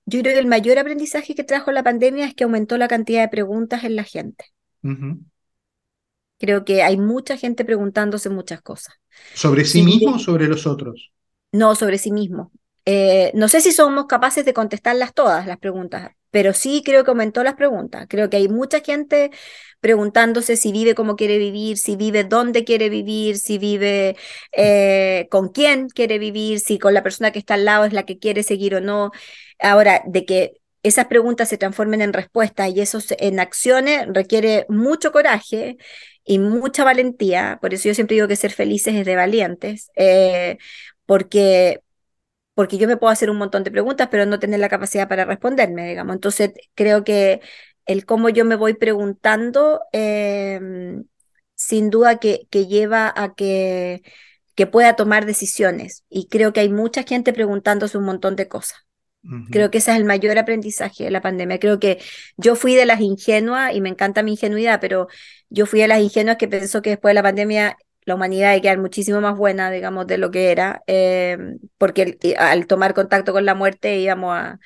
Yo 0.06 0.20
creo 0.20 0.34
que 0.34 0.40
el 0.40 0.46
mayor 0.46 0.78
aprendizaje 0.78 1.34
que 1.34 1.42
trajo 1.42 1.72
la 1.72 1.82
pandemia 1.82 2.26
es 2.26 2.34
que 2.34 2.44
aumentó 2.44 2.78
la 2.78 2.86
cantidad 2.86 3.22
de 3.22 3.28
preguntas 3.28 3.82
en 3.82 3.96
la 3.96 4.04
gente. 4.04 4.44
Creo 6.38 6.64
que 6.64 6.82
hay 6.82 6.96
mucha 6.96 7.36
gente 7.36 7.64
preguntándose 7.64 8.30
muchas 8.30 8.62
cosas. 8.62 8.94
¿Sobre 9.34 9.64
sí, 9.64 9.82
mismo 9.82 10.16
o 10.16 10.18
sobre 10.18 10.48
los 10.48 10.66
otros? 10.66 11.11
No 11.52 11.74
sobre 11.74 11.98
sí 11.98 12.12
mismo. 12.12 12.52
Eh, 12.84 13.30
no 13.34 13.48
sé 13.48 13.60
si 13.60 13.72
somos 13.72 14.06
capaces 14.06 14.44
de 14.44 14.54
contestarlas 14.54 15.14
todas 15.14 15.46
las 15.46 15.58
preguntas, 15.58 16.10
pero 16.30 16.52
sí 16.52 16.82
creo 16.84 17.04
que 17.04 17.10
aumentó 17.10 17.44
las 17.44 17.54
preguntas. 17.54 18.06
Creo 18.08 18.28
que 18.28 18.38
hay 18.38 18.48
mucha 18.48 18.80
gente 18.80 19.30
preguntándose 19.80 20.56
si 20.56 20.72
vive 20.72 20.94
como 20.94 21.16
quiere 21.16 21.38
vivir, 21.38 21.76
si 21.78 21.96
vive 21.96 22.24
dónde 22.24 22.64
quiere 22.64 22.88
vivir, 22.88 23.38
si 23.38 23.58
vive 23.58 24.16
eh, 24.52 25.28
con 25.30 25.50
quién 25.50 25.88
quiere 25.88 26.18
vivir, 26.18 26.60
si 26.60 26.78
con 26.78 26.94
la 26.94 27.02
persona 27.02 27.32
que 27.32 27.38
está 27.38 27.54
al 27.54 27.64
lado 27.64 27.84
es 27.84 27.92
la 27.92 28.04
que 28.04 28.18
quiere 28.18 28.42
seguir 28.42 28.74
o 28.76 28.80
no. 28.80 29.10
Ahora, 29.60 30.02
de 30.06 30.24
que 30.24 30.52
esas 30.82 31.06
preguntas 31.06 31.48
se 31.48 31.58
transformen 31.58 32.00
en 32.02 32.12
respuestas 32.12 32.70
y 32.70 32.80
eso 32.80 32.98
en 33.18 33.38
acciones 33.40 34.06
requiere 34.12 34.66
mucho 34.68 35.12
coraje 35.12 35.76
y 36.24 36.38
mucha 36.38 36.84
valentía. 36.84 37.58
Por 37.60 37.74
eso 37.74 37.88
yo 37.88 37.94
siempre 37.94 38.14
digo 38.14 38.28
que 38.28 38.36
ser 38.36 38.52
felices 38.52 38.94
es 38.94 39.06
de 39.06 39.16
valientes. 39.16 39.90
Eh, 39.96 40.58
porque, 41.06 41.80
porque 42.54 42.78
yo 42.78 42.88
me 42.88 42.96
puedo 42.96 43.12
hacer 43.12 43.30
un 43.30 43.38
montón 43.38 43.64
de 43.64 43.70
preguntas, 43.70 44.08
pero 44.10 44.26
no 44.26 44.38
tener 44.38 44.60
la 44.60 44.68
capacidad 44.68 45.08
para 45.08 45.24
responderme, 45.24 45.88
digamos. 45.88 46.14
Entonces, 46.14 46.52
creo 46.74 47.04
que 47.04 47.40
el 47.86 48.06
cómo 48.06 48.28
yo 48.28 48.44
me 48.44 48.56
voy 48.56 48.74
preguntando, 48.74 49.80
em, 49.92 51.04
sin 51.54 51.90
duda 51.90 52.18
que, 52.18 52.46
que 52.50 52.66
lleva 52.66 53.12
a 53.16 53.34
que, 53.34 54.02
que 54.54 54.66
pueda 54.66 54.96
tomar 54.96 55.26
decisiones. 55.26 56.04
Y 56.08 56.28
creo 56.28 56.52
que 56.52 56.60
hay 56.60 56.68
mucha 56.70 57.02
gente 57.04 57.32
preguntándose 57.32 57.98
un 57.98 58.04
montón 58.04 58.36
de 58.36 58.48
cosas. 58.48 58.78
Creo 59.50 59.70
que 59.70 59.78
ese 59.78 59.92
es 59.92 59.96
el 59.98 60.04
mayor 60.04 60.36
aprendizaje 60.38 61.04
de 61.04 61.10
la 61.12 61.20
pandemia. 61.20 61.60
Creo 61.60 61.78
que 61.78 62.00
yo 62.36 62.56
fui 62.56 62.74
de 62.74 62.86
las 62.86 63.00
ingenuas, 63.00 63.74
y 63.74 63.80
me 63.80 63.88
encanta 63.88 64.22
mi 64.22 64.32
ingenuidad, 64.32 64.80
pero 64.80 65.06
yo 65.48 65.66
fui 65.66 65.80
de 65.80 65.88
las 65.88 66.00
ingenuas 66.00 66.38
que 66.38 66.48
pensó 66.48 66.82
que 66.82 66.90
después 66.90 67.10
de 67.10 67.14
la 67.14 67.22
pandemia 67.22 67.76
la 68.04 68.14
humanidad 68.14 68.54
a 68.54 68.60
quedar 68.60 68.78
muchísimo 68.78 69.20
más 69.20 69.36
buena, 69.36 69.70
digamos, 69.70 70.06
de 70.06 70.18
lo 70.18 70.30
que 70.30 70.50
era, 70.50 70.82
eh, 70.86 71.38
porque 71.78 72.18
al 72.38 72.66
tomar 72.66 72.94
contacto 72.94 73.32
con 73.32 73.44
la 73.44 73.54
muerte 73.54 73.98
íbamos 73.98 74.34
a, 74.34 74.58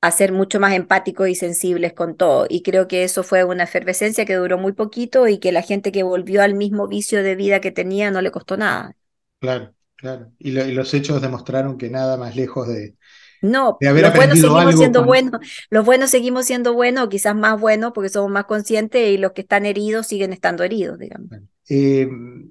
a, 0.00 0.10
ser 0.10 0.32
mucho 0.32 0.60
más 0.60 0.74
empáticos 0.74 1.28
y 1.28 1.34
sensibles 1.34 1.92
con 1.92 2.16
todo. 2.16 2.46
Y 2.48 2.62
creo 2.62 2.88
que 2.88 3.04
eso 3.04 3.22
fue 3.22 3.44
una 3.44 3.64
efervescencia 3.64 4.24
que 4.24 4.36
duró 4.36 4.58
muy 4.58 4.72
poquito 4.72 5.26
y 5.28 5.38
que 5.38 5.52
la 5.52 5.62
gente 5.62 5.92
que 5.92 6.02
volvió 6.02 6.42
al 6.42 6.54
mismo 6.54 6.88
vicio 6.88 7.22
de 7.22 7.36
vida 7.36 7.60
que 7.60 7.72
tenía 7.72 8.10
no 8.10 8.20
le 8.20 8.30
costó 8.30 8.56
nada. 8.56 8.94
Claro, 9.40 9.74
claro. 9.96 10.32
y 10.38 10.52
los 10.52 10.94
hechos 10.94 11.20
demostraron 11.20 11.76
que 11.76 11.90
nada 11.90 12.16
más 12.16 12.36
lejos 12.36 12.68
de, 12.68 12.94
no, 13.44 13.76
los 13.78 14.14
buenos 14.14 14.40
seguimos 14.40 14.74
siendo 14.76 15.04
buenos, 15.04 15.40
los 15.68 15.84
buenos 15.84 16.10
seguimos 16.10 16.46
siendo 16.46 16.72
buenos, 16.72 17.08
quizás 17.10 17.36
más 17.36 17.60
buenos 17.60 17.92
porque 17.94 18.08
somos 18.08 18.30
más 18.30 18.46
conscientes 18.46 19.10
y 19.10 19.18
los 19.18 19.32
que 19.32 19.42
están 19.42 19.66
heridos 19.66 20.06
siguen 20.06 20.32
estando 20.32 20.64
heridos, 20.64 20.98
digamos. 20.98 21.30
Eh, 21.68 22.08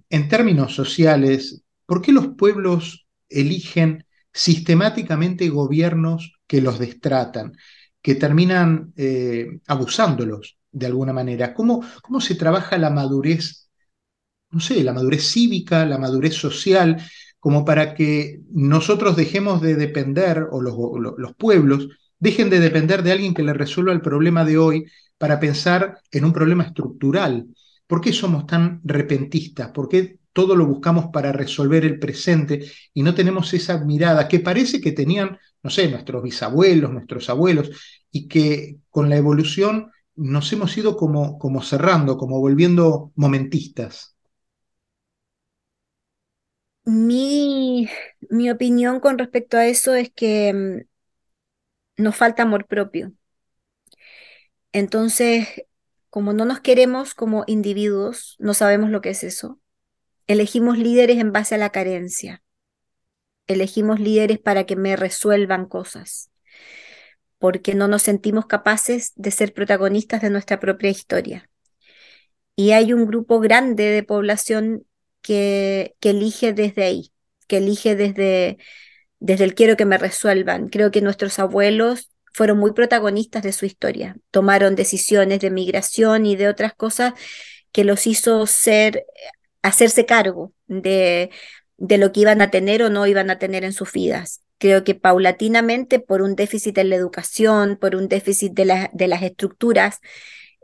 en 0.09 0.27
términos 0.27 0.75
sociales, 0.75 1.63
¿por 1.87 2.01
qué 2.03 2.11
los 2.11 2.27
pueblos 2.37 3.07
eligen 3.27 4.05
sistemáticamente 4.31 5.49
gobiernos 5.49 6.37
que 6.45 6.61
los 6.61 6.77
destratan, 6.77 7.53
que 7.99 8.13
terminan 8.13 8.93
eh, 8.95 9.47
abusándolos 9.65 10.59
de 10.71 10.85
alguna 10.85 11.11
manera? 11.11 11.55
¿Cómo, 11.55 11.83
¿Cómo 12.03 12.21
se 12.21 12.35
trabaja 12.35 12.77
la 12.77 12.91
madurez, 12.91 13.67
no 14.51 14.59
sé, 14.59 14.83
la 14.83 14.93
madurez 14.93 15.23
cívica, 15.27 15.85
la 15.87 15.97
madurez 15.97 16.35
social? 16.35 17.01
Como 17.43 17.65
para 17.65 17.93
que 17.93 18.39
nosotros 18.53 19.17
dejemos 19.17 19.61
de 19.61 19.75
depender, 19.75 20.47
o 20.49 20.61
los, 20.61 21.35
pueblos 21.35 21.89
dejen 22.17 22.49
de 22.49 22.61
depender 22.61 23.03
de 23.03 23.11
alguien 23.11 23.33
que 23.33 23.43
le 23.43 23.51
resuelva 23.51 23.91
el 23.91 23.99
problema 23.99 24.45
de 24.45 24.57
hoy 24.57 24.85
para 25.17 25.41
pensar 25.41 25.99
en 26.09 26.23
un 26.23 26.31
problema 26.31 26.63
estructural. 26.63 27.45
¿Por 27.85 27.99
qué 27.99 28.13
somos 28.13 28.47
tan 28.47 28.79
repentistas? 28.85 29.71
¿Por 29.71 29.89
qué 29.89 30.19
todo 30.31 30.55
lo 30.55 30.65
buscamos 30.65 31.07
para 31.11 31.33
resolver 31.33 31.83
el 31.83 31.99
presente 31.99 32.63
y 32.93 33.03
no 33.03 33.13
tenemos 33.13 33.53
esa 33.53 33.83
mirada 33.83 34.29
que 34.29 34.39
parece 34.39 34.79
que 34.79 34.93
tenían, 34.93 35.37
no 35.61 35.69
sé, 35.69 35.89
nuestros 35.89 36.23
bisabuelos, 36.23 36.93
nuestros 36.93 37.29
abuelos, 37.29 37.71
y 38.09 38.29
que 38.29 38.77
con 38.89 39.09
la 39.09 39.17
evolución 39.17 39.91
nos 40.15 40.53
hemos 40.53 40.77
ido 40.77 40.95
como, 40.95 41.37
como 41.37 41.61
cerrando, 41.61 42.15
como 42.15 42.39
volviendo 42.39 43.11
momentistas? 43.15 44.12
Mi, 46.85 47.89
mi 48.29 48.49
opinión 48.51 48.99
con 48.99 49.17
respecto 49.17 49.57
a 49.57 49.67
eso 49.67 49.93
es 49.95 50.11
que 50.11 50.53
mm, 51.97 52.03
nos 52.03 52.15
falta 52.15 52.43
amor 52.43 52.67
propio. 52.67 53.13
Entonces, 54.71 55.47
como 56.09 56.33
no 56.33 56.45
nos 56.45 56.59
queremos 56.59 57.13
como 57.13 57.43
individuos, 57.47 58.35
no 58.39 58.53
sabemos 58.53 58.89
lo 58.89 59.01
que 59.01 59.11
es 59.11 59.23
eso. 59.23 59.59
Elegimos 60.27 60.77
líderes 60.77 61.19
en 61.19 61.31
base 61.31 61.55
a 61.55 61.57
la 61.57 61.71
carencia. 61.71 62.43
Elegimos 63.47 63.99
líderes 63.99 64.39
para 64.39 64.65
que 64.65 64.75
me 64.75 64.95
resuelvan 64.95 65.65
cosas, 65.67 66.31
porque 67.37 67.75
no 67.75 67.87
nos 67.87 68.03
sentimos 68.03 68.45
capaces 68.45 69.11
de 69.15 69.31
ser 69.31 69.53
protagonistas 69.53 70.21
de 70.21 70.29
nuestra 70.29 70.59
propia 70.59 70.89
historia. 70.89 71.49
Y 72.55 72.71
hay 72.71 72.93
un 72.93 73.05
grupo 73.05 73.39
grande 73.39 73.85
de 73.85 74.03
población 74.03 74.85
que, 75.23 75.95
elige 76.01 76.53
desde 76.53 76.83
ahí, 76.83 77.11
que 77.47 77.57
elige 77.57 77.95
desde, 77.95 78.59
desde 79.19 79.45
el 79.45 79.55
quiero 79.55 79.75
que 79.75 79.85
me 79.85 79.97
resuelvan. 79.97 80.69
Creo 80.69 80.91
que 80.91 81.01
nuestros 81.01 81.39
abuelos 81.39 82.11
fueron 82.33 82.59
muy 82.59 82.73
protagonistas 82.73 83.41
de 83.41 83.53
su 83.53 83.65
historia, 83.65 84.17
tomaron 84.29 84.75
decisiones 84.75 85.39
de 85.39 85.49
migración 85.49 86.27
y 86.27 86.35
de 86.35 86.47
otras 86.47 86.75
cosas 86.75 87.13
que 87.71 87.83
los 87.83 88.05
hizo 88.05 88.45
ser, 88.45 89.05
hacerse 89.63 90.05
cargo 90.05 90.53
de, 90.67 91.31
de 91.77 91.97
lo 91.97 92.11
que 92.11 92.21
iban 92.21 92.41
a 92.41 92.51
tener 92.51 92.83
o 92.83 92.89
no 92.89 93.07
iban 93.07 93.29
a 93.31 93.39
tener 93.39 93.63
en 93.63 93.73
sus 93.73 93.91
vidas. 93.91 94.41
Creo 94.57 94.83
que 94.83 94.95
paulatinamente, 94.95 95.99
por 95.99 96.21
un 96.21 96.35
déficit 96.35 96.77
en 96.77 96.89
la 96.89 96.95
educación, 96.95 97.77
por 97.77 97.95
un 97.95 98.07
déficit 98.07 98.53
de, 98.53 98.89
de 98.91 99.07
las 99.07 99.23
estructuras, 99.23 99.99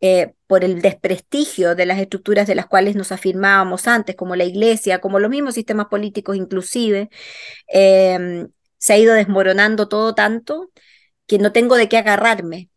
eh, 0.02 0.34
por 0.48 0.64
el 0.64 0.82
desprestigio 0.82 1.76
de 1.76 1.86
las 1.86 2.00
estructuras 2.00 2.48
de 2.48 2.56
las 2.56 2.68
cuales 2.68 2.96
nos 2.96 3.12
afirmábamos 3.12 3.88
antes, 3.88 4.16
como 4.16 4.36
la 4.36 4.46
iglesia, 4.46 5.00
como 5.02 5.20
los 5.20 5.30
mismos 5.30 5.56
sistemas 5.56 5.88
políticos 5.88 6.36
inclusive, 6.38 7.10
em, 7.68 8.50
se 8.78 8.94
ha 8.94 8.98
ido 8.98 9.14
desmoronando 9.14 9.88
todo 9.90 10.16
tanto 10.16 10.72
que 11.28 11.40
no 11.40 11.52
tengo 11.52 11.76
de 11.76 11.90
qué 11.90 11.98
agarrarme. 11.98 12.70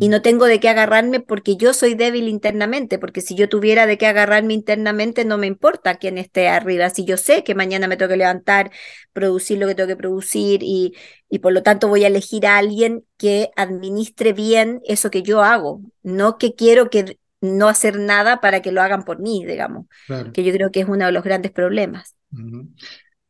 Y 0.00 0.08
no 0.08 0.22
tengo 0.22 0.46
de 0.46 0.60
qué 0.60 0.68
agarrarme 0.68 1.20
porque 1.20 1.56
yo 1.56 1.74
soy 1.74 1.94
débil 1.94 2.28
internamente, 2.28 2.98
porque 2.98 3.20
si 3.20 3.34
yo 3.34 3.48
tuviera 3.48 3.86
de 3.86 3.98
qué 3.98 4.06
agarrarme 4.06 4.54
internamente, 4.54 5.24
no 5.24 5.38
me 5.38 5.46
importa 5.46 5.96
quién 5.96 6.18
esté 6.18 6.48
arriba. 6.48 6.90
Si 6.90 7.04
yo 7.04 7.16
sé 7.16 7.44
que 7.44 7.54
mañana 7.54 7.88
me 7.88 7.96
tengo 7.96 8.10
que 8.10 8.16
levantar, 8.16 8.70
producir 9.12 9.58
lo 9.58 9.66
que 9.66 9.74
tengo 9.74 9.88
que 9.88 9.96
producir 9.96 10.62
y, 10.62 10.94
y 11.28 11.38
por 11.38 11.52
lo 11.52 11.62
tanto 11.62 11.88
voy 11.88 12.04
a 12.04 12.08
elegir 12.08 12.46
a 12.46 12.58
alguien 12.58 13.04
que 13.16 13.50
administre 13.56 14.32
bien 14.32 14.80
eso 14.84 15.10
que 15.10 15.22
yo 15.22 15.42
hago, 15.42 15.80
no 16.02 16.38
que 16.38 16.54
quiero 16.54 16.90
que 16.90 17.18
no 17.40 17.68
hacer 17.68 17.98
nada 17.98 18.40
para 18.40 18.62
que 18.62 18.72
lo 18.72 18.80
hagan 18.82 19.04
por 19.04 19.20
mí, 19.20 19.44
digamos, 19.44 19.86
que 20.32 20.44
yo 20.44 20.52
creo 20.52 20.70
que 20.70 20.80
es 20.80 20.88
uno 20.88 21.06
de 21.06 21.12
los 21.12 21.24
grandes 21.24 21.50
problemas. 21.50 22.14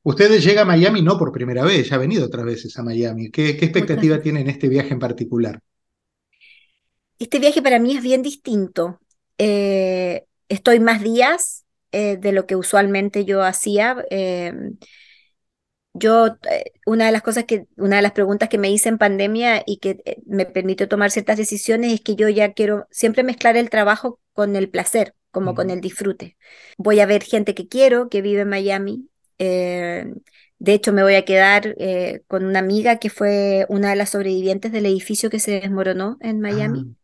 Ustedes 0.02 0.44
llegan 0.44 0.64
a 0.64 0.72
Miami 0.72 1.00
no 1.00 1.16
por 1.16 1.32
primera 1.32 1.64
vez, 1.64 1.88
ya 1.88 1.96
ha 1.96 1.98
venido 1.98 2.26
otras 2.26 2.44
veces 2.44 2.78
a 2.78 2.82
Miami. 2.82 3.30
¿Qué, 3.30 3.56
qué 3.56 3.64
expectativa 3.64 4.20
tienen 4.20 4.42
en 4.42 4.50
este 4.50 4.68
viaje 4.68 4.92
en 4.92 4.98
particular? 4.98 5.60
Este 7.18 7.38
viaje 7.38 7.62
para 7.62 7.78
mí 7.78 7.96
es 7.96 8.02
bien 8.02 8.22
distinto. 8.22 9.00
Eh, 9.38 10.24
estoy 10.48 10.80
más 10.80 11.02
días 11.02 11.64
eh, 11.90 12.16
de 12.16 12.32
lo 12.32 12.46
que 12.46 12.56
usualmente 12.56 13.24
yo 13.24 13.42
hacía. 13.42 13.96
Em, 14.10 14.78
yo, 15.94 16.26
eh, 16.50 16.72
una 16.86 17.06
de 17.06 17.12
las 17.12 17.22
cosas 17.22 17.44
que, 17.44 17.66
una 17.76 17.96
de 17.96 18.02
las 18.02 18.12
preguntas 18.12 18.48
que 18.48 18.58
me 18.58 18.70
hice 18.70 18.88
en 18.88 18.98
pandemia 18.98 19.62
y 19.66 19.78
que 19.78 19.98
me 20.26 20.46
permitió 20.46 20.88
tomar 20.88 21.10
ciertas 21.10 21.36
decisiones 21.36 21.92
es 21.92 22.00
que 22.00 22.16
yo 22.16 22.28
ya 22.28 22.52
quiero 22.54 22.86
siempre 22.90 23.24
mezclar 23.24 23.56
el 23.56 23.70
trabajo 23.70 24.20
con 24.32 24.56
el 24.56 24.70
placer, 24.70 25.14
como 25.30 25.54
con 25.54 25.70
el 25.70 25.80
disfrute. 25.80 26.36
Voy 26.78 27.00
a 27.00 27.06
ver 27.06 27.22
gente 27.24 27.54
que 27.54 27.68
quiero, 27.68 28.08
que 28.08 28.22
vive 28.22 28.42
en 28.42 28.48
Miami. 28.48 29.08
de 29.38 30.72
hecho, 30.74 30.92
me 30.92 31.02
voy 31.02 31.16
a 31.16 31.24
quedar 31.24 31.74
con 32.28 32.44
una 32.44 32.60
amiga 32.60 32.98
que 32.98 33.10
fue 33.10 33.66
una 33.68 33.90
de 33.90 33.96
las 33.96 34.10
sobrevivientes 34.10 34.72
del 34.72 34.86
edificio 34.86 35.30
que 35.30 35.40
se 35.40 35.60
desmoronó 35.60 36.16
en 36.20 36.40
Miami. 36.40 36.96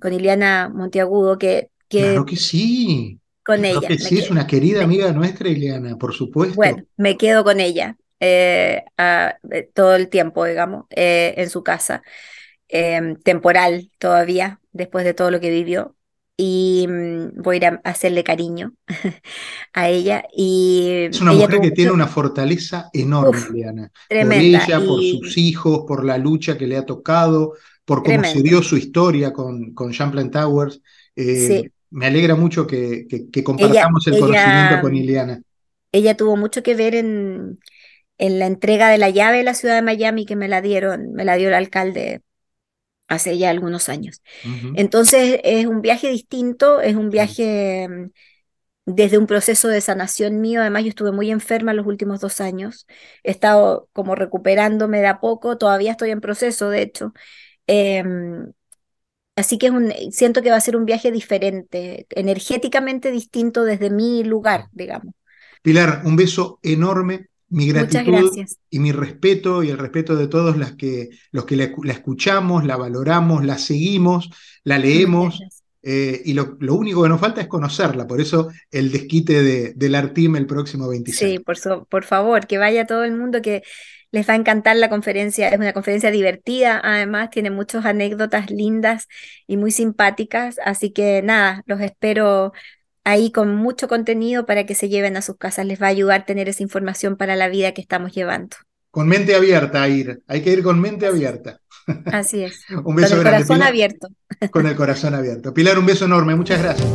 Con 0.00 0.12
Ileana 0.12 0.68
Monteagudo, 0.68 1.38
que, 1.38 1.70
que... 1.88 2.00
Claro 2.00 2.26
que 2.26 2.36
sí. 2.36 3.18
Con 3.44 3.64
ella. 3.64 3.86
Que 3.86 3.98
sí, 3.98 4.18
es 4.18 4.30
una 4.30 4.46
querida 4.46 4.82
amiga 4.82 5.12
nuestra, 5.12 5.48
Ileana, 5.48 5.96
por 5.96 6.12
supuesto. 6.12 6.56
Bueno, 6.56 6.82
me 6.96 7.16
quedo 7.16 7.44
con 7.44 7.60
ella 7.60 7.96
eh, 8.20 8.84
eh, 8.98 9.70
todo 9.74 9.94
el 9.94 10.08
tiempo, 10.08 10.44
digamos, 10.44 10.86
eh, 10.90 11.34
en 11.36 11.50
su 11.50 11.62
casa, 11.62 12.02
em, 12.68 13.16
temporal 13.16 13.90
todavía, 13.98 14.60
después 14.72 15.04
de 15.04 15.14
todo 15.14 15.30
lo 15.30 15.40
que 15.40 15.50
vivió. 15.50 15.94
Y 16.38 16.86
mm, 16.88 17.42
voy 17.42 17.56
a 17.56 17.58
ir 17.58 17.64
a 17.66 17.80
hacerle 17.84 18.24
cariño 18.24 18.74
a 19.72 19.88
ella. 19.88 20.24
Y 20.34 21.06
es 21.10 21.20
una 21.20 21.32
mujer 21.32 21.60
que 21.60 21.70
tiene 21.70 21.92
una 21.92 22.08
fortaleza 22.08 22.90
enorme, 22.92 23.40
Ileana. 23.50 23.90
Tremenda. 24.08 24.58
Por 24.58 24.68
ella, 24.68 24.86
por 24.86 25.02
sus 25.02 25.38
hijos, 25.38 25.84
por 25.86 26.04
la 26.04 26.18
lucha 26.18 26.58
que 26.58 26.66
le 26.66 26.76
ha 26.76 26.84
tocado, 26.84 27.54
por 27.86 28.02
cómo 28.02 28.24
se 28.24 28.42
dio 28.42 28.62
su 28.62 28.76
historia 28.76 29.32
con, 29.32 29.72
con 29.72 29.92
Champlain 29.92 30.30
Towers. 30.30 30.82
Eh, 31.14 31.70
me 31.90 32.06
alegra 32.06 32.34
mucho 32.34 32.66
que, 32.66 33.06
que, 33.08 33.44
compartamos 33.44 34.06
el 34.08 34.18
conocimiento 34.18 34.80
con 34.82 34.94
Ileana. 34.94 35.40
Ella 35.92 36.16
tuvo 36.16 36.36
mucho 36.36 36.62
que 36.62 36.74
ver 36.74 36.94
en, 36.94 37.58
en 38.18 38.38
la 38.38 38.46
entrega 38.46 38.90
de 38.90 38.98
la 38.98 39.08
llave 39.08 39.38
de 39.38 39.44
la 39.44 39.54
ciudad 39.54 39.76
de 39.76 39.82
Miami 39.82 40.26
que 40.26 40.36
me 40.36 40.48
la 40.48 40.60
dieron, 40.60 41.12
me 41.12 41.24
la 41.24 41.36
dio 41.36 41.48
el 41.48 41.54
alcalde 41.54 42.22
hace 43.08 43.38
ya 43.38 43.50
algunos 43.50 43.88
años. 43.88 44.20
Entonces 44.74 45.40
es 45.44 45.66
un 45.66 45.80
viaje 45.80 46.08
distinto, 46.08 46.80
es 46.80 46.96
un 46.96 47.08
viaje 47.08 47.88
mm, 47.88 48.10
desde 48.86 49.16
un 49.18 49.26
proceso 49.26 49.68
de 49.68 49.80
sanación 49.80 50.40
mío. 50.40 50.60
Además, 50.60 50.82
yo 50.82 50.88
estuve 50.88 51.12
muy 51.12 51.30
enferma 51.30 51.72
los 51.72 51.86
últimos 51.86 52.20
dos 52.20 52.40
años. 52.40 52.86
He 53.22 53.30
estado 53.30 53.88
como 53.92 54.16
recuperándome 54.16 55.00
de 55.00 55.06
a 55.06 55.20
poco, 55.20 55.56
todavía 55.56 55.92
estoy 55.92 56.10
en 56.10 56.20
proceso, 56.20 56.68
de 56.68 56.82
hecho. 56.82 57.12
Em, 57.66 58.52
así 59.34 59.58
que 59.58 59.66
es 59.66 59.72
un, 59.72 59.92
siento 60.10 60.42
que 60.42 60.50
va 60.50 60.56
a 60.56 60.60
ser 60.60 60.76
un 60.76 60.84
viaje 60.84 61.10
diferente, 61.10 62.06
energéticamente 62.10 63.10
distinto 63.10 63.64
desde 63.64 63.90
mi 63.90 64.24
lugar, 64.24 64.66
digamos. 64.72 65.14
Pilar, 65.62 66.02
un 66.04 66.16
beso 66.16 66.58
enorme, 66.62 67.26
mi 67.48 67.68
gratitud 67.68 68.30
y 68.70 68.78
mi 68.78 68.92
respeto 68.92 69.62
y 69.62 69.70
el 69.70 69.78
respeto 69.78 70.16
de 70.16 70.28
todos 70.28 70.56
las 70.56 70.74
que, 70.74 71.10
los 71.30 71.44
que 71.44 71.56
la, 71.56 71.72
escuchamos, 71.92 72.64
la 72.64 72.76
valoramos, 72.76 73.44
la 73.44 73.58
seguimos, 73.58 74.30
la 74.64 74.78
leemos. 74.78 75.40
Eh, 75.88 76.22
y 76.24 76.32
lo, 76.32 76.56
único 76.74 77.04
que 77.04 77.08
nos 77.08 77.20
falta 77.20 77.40
es 77.40 77.46
conocerla, 77.46 78.08
por 78.08 78.20
eso 78.20 78.48
el 78.72 78.90
desquite 78.90 79.44
de, 79.44 79.72
del 79.74 79.94
Artim 79.94 80.34
el 80.34 80.46
próximo 80.46 80.88
26. 80.88 81.32
Sí, 81.32 81.38
por, 81.38 81.86
por 81.86 82.02
favor, 82.02 82.48
que 82.48 82.58
vaya 82.58 82.86
todo 82.86 83.04
el 83.04 83.16
mundo, 83.16 83.40
que 83.40 83.62
les 84.12 84.28
va 84.28 84.34
a 84.34 84.36
encantar 84.36 84.76
la 84.76 84.88
conferencia. 84.88 85.48
Es 85.48 85.58
una 85.58 85.72
conferencia 85.72 86.10
divertida, 86.10 86.80
además 86.82 87.30
tiene 87.30 87.50
muchas 87.50 87.84
anécdotas 87.84 88.50
lindas 88.50 89.08
y 89.46 89.56
muy 89.56 89.70
simpáticas. 89.70 90.56
Así 90.64 90.90
que 90.90 91.22
nada, 91.22 91.62
los 91.66 91.80
espero 91.80 92.52
ahí 93.04 93.30
con 93.30 93.54
mucho 93.54 93.88
contenido 93.88 94.46
para 94.46 94.66
que 94.66 94.74
se 94.74 94.88
lleven 94.88 95.16
a 95.16 95.22
sus 95.22 95.36
casas. 95.36 95.66
Les 95.66 95.80
va 95.80 95.86
a 95.86 95.90
ayudar 95.90 96.22
a 96.22 96.24
tener 96.24 96.48
esa 96.48 96.62
información 96.62 97.16
para 97.16 97.36
la 97.36 97.48
vida 97.48 97.72
que 97.72 97.80
estamos 97.80 98.12
llevando. 98.12 98.56
Con 98.90 99.08
mente 99.08 99.34
abierta 99.34 99.86
ir. 99.88 100.22
Hay 100.26 100.42
que 100.42 100.52
ir 100.52 100.62
con 100.62 100.80
mente 100.80 101.06
abierta. 101.06 101.60
Así 102.06 102.42
es. 102.42 102.64
un 102.84 102.96
beso 102.96 103.16
con 103.16 103.26
el 103.26 103.32
corazón 103.32 103.62
abierto. 103.62 104.08
con 104.50 104.66
el 104.66 104.74
corazón 104.74 105.14
abierto. 105.14 105.54
Pilar, 105.54 105.78
un 105.78 105.86
beso 105.86 106.06
enorme. 106.06 106.34
Muchas 106.34 106.62
gracias. 106.62 106.88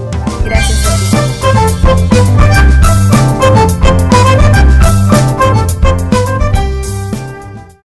Gracias. 0.43 0.81